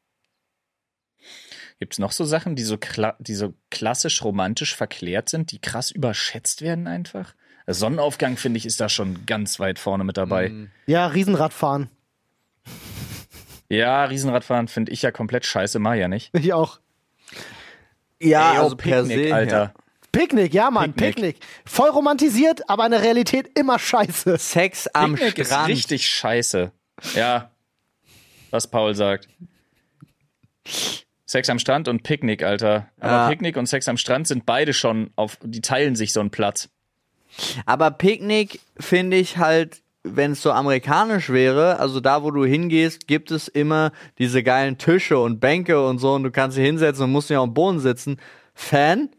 [1.78, 2.78] Gibt es noch so Sachen, die so,
[3.20, 7.34] die so klassisch romantisch verklärt sind, die krass überschätzt werden einfach?
[7.66, 10.52] Der Sonnenaufgang, finde ich, ist da schon ganz weit vorne mit dabei.
[10.86, 11.88] Ja, Riesenradfahren.
[13.68, 16.34] Ja, Riesenradfahren finde ich ja komplett scheiße, mach ja nicht.
[16.36, 16.80] Ich auch.
[18.20, 19.62] Ja, Ey, also per Picknick, se, Alter.
[19.62, 19.74] Ja.
[20.12, 21.36] Picknick, ja, Mann, Picknick.
[21.36, 21.36] Picknick.
[21.64, 24.36] Voll romantisiert, aber in der Realität immer scheiße.
[24.38, 25.68] Sex am Picknick ist Strand.
[25.68, 26.72] richtig scheiße.
[27.14, 27.50] Ja,
[28.50, 29.28] was Paul sagt.
[31.26, 32.88] Sex am Strand und Picknick, Alter.
[32.98, 33.28] Aber Ja.
[33.28, 36.68] Picknick und Sex am Strand sind beide schon auf, die teilen sich so einen Platz.
[37.66, 43.06] Aber Picknick finde ich halt, wenn es so amerikanisch wäre, also da, wo du hingehst,
[43.06, 47.04] gibt es immer diese geilen Tische und Bänke und so und du kannst dich hinsetzen
[47.04, 48.16] und musst nicht auf dem Boden sitzen.
[48.54, 49.10] Fan?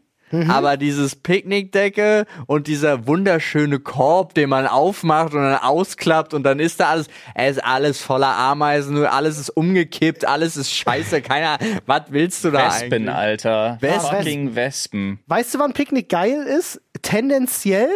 [0.48, 6.58] Aber dieses Picknickdecke und dieser wunderschöne Korb, den man aufmacht und dann ausklappt und dann
[6.58, 11.20] ist da alles, es ist alles voller Ameisen, nur alles ist umgekippt, alles ist scheiße,
[11.20, 13.14] keiner, was willst du da Wespen, eigentlich?
[13.14, 13.78] Alter.
[13.80, 14.16] Wespen.
[14.16, 15.18] Fucking Wespen.
[15.26, 16.80] Weißt du, wann Picknick geil ist?
[17.02, 17.90] Tendenziell,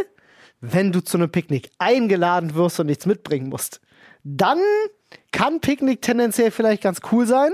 [0.61, 3.81] wenn du zu einem Picknick eingeladen wirst und nichts mitbringen musst.
[4.25, 4.59] Dann
[5.33, 7.53] kann Picknick tendenziell vielleicht ganz cool sein.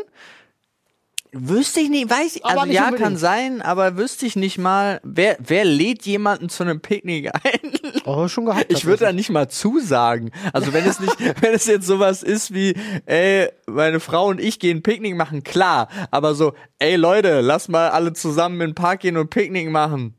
[1.35, 3.09] Wüsste ich nicht, weiß ich, Aber also nicht ja, unbedingt.
[3.09, 7.73] kann sein, aber wüsste ich nicht mal, wer, wer lädt jemanden zu einem Picknick ein?
[8.05, 8.67] Oh, schon gehabt.
[8.69, 10.31] Ich würde da nicht mal zusagen.
[10.53, 12.75] Also wenn es nicht, wenn es jetzt sowas ist wie,
[13.07, 15.89] ey, meine Frau und ich gehen Picknick machen, klar.
[16.11, 20.15] Aber so, ey Leute, lass mal alle zusammen in den Park gehen und Picknick machen.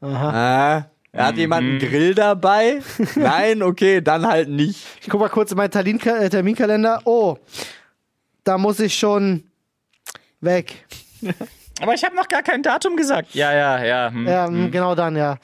[0.00, 0.78] Aha.
[1.12, 2.80] Äh, hat jemand einen Grill dabei?
[3.14, 4.84] Nein, okay, dann halt nicht.
[5.00, 7.02] Ich guck mal kurz in meinen äh, Terminkalender.
[7.04, 7.36] Oh,
[8.42, 9.44] da muss ich schon
[10.46, 10.86] weg.
[11.82, 13.34] Aber ich habe noch gar kein Datum gesagt.
[13.34, 14.10] Ja, ja, ja.
[14.10, 14.26] Hm.
[14.26, 15.36] Ja, mh, genau dann, ja.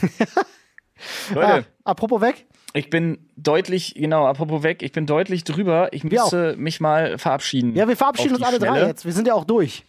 [1.34, 2.46] Leute, Ah, apropos weg.
[2.72, 5.88] ich bin deutlich, genau, apropos weg, ich bin deutlich drüber.
[5.92, 7.74] Ich Wir müsste mich mal verabschieden.
[7.74, 8.86] Ja, wir verabschieden uns alle drei Schnelle.
[8.86, 9.04] jetzt.
[9.04, 9.84] Wir sind ja auch durch.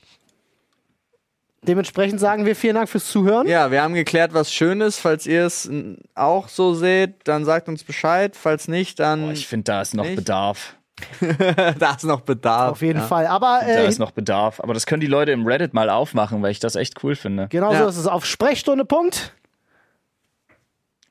[1.64, 3.48] Dementsprechend sagen wir vielen Dank fürs Zuhören.
[3.48, 5.00] Ja, wir haben geklärt, was schön ist.
[5.00, 5.68] Falls ihr es
[6.14, 8.36] auch so seht, dann sagt uns Bescheid.
[8.36, 10.18] Falls nicht, dann Boah, ich finde, da ist noch Nicht?
[10.18, 10.76] Bedarf.
[11.80, 12.72] da ist noch Bedarf.
[12.72, 13.06] Auf jeden ja.
[13.06, 13.28] Fall.
[13.28, 14.60] Aber Da äh, ist noch Bedarf.
[14.62, 17.48] Aber das können die Leute im Reddit mal aufmachen, weil ich das echt cool finde.
[17.50, 17.84] genau Ja.
[17.84, 18.08] so ist es.
[18.08, 18.86] Auf Sprechstunde.
[18.86, 19.34] Punkt.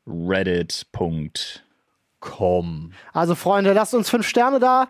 [0.07, 0.87] Reddit.
[2.21, 2.93] Komm.
[3.13, 4.89] Also, Freunde, lasst uns fünf Sterne da.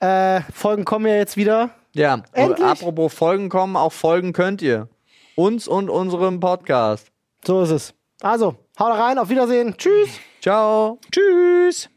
[0.00, 1.70] Äh, Folgen kommen ja jetzt wieder.
[1.92, 2.66] Ja, und Endlich?
[2.66, 4.88] apropos Folgen kommen, auch folgen könnt ihr.
[5.34, 7.08] Uns und unserem Podcast.
[7.44, 7.94] So ist es.
[8.20, 9.74] Also, haut rein, auf Wiedersehen.
[9.76, 10.10] Tschüss.
[10.40, 10.98] Ciao.
[11.10, 11.88] Tschüss.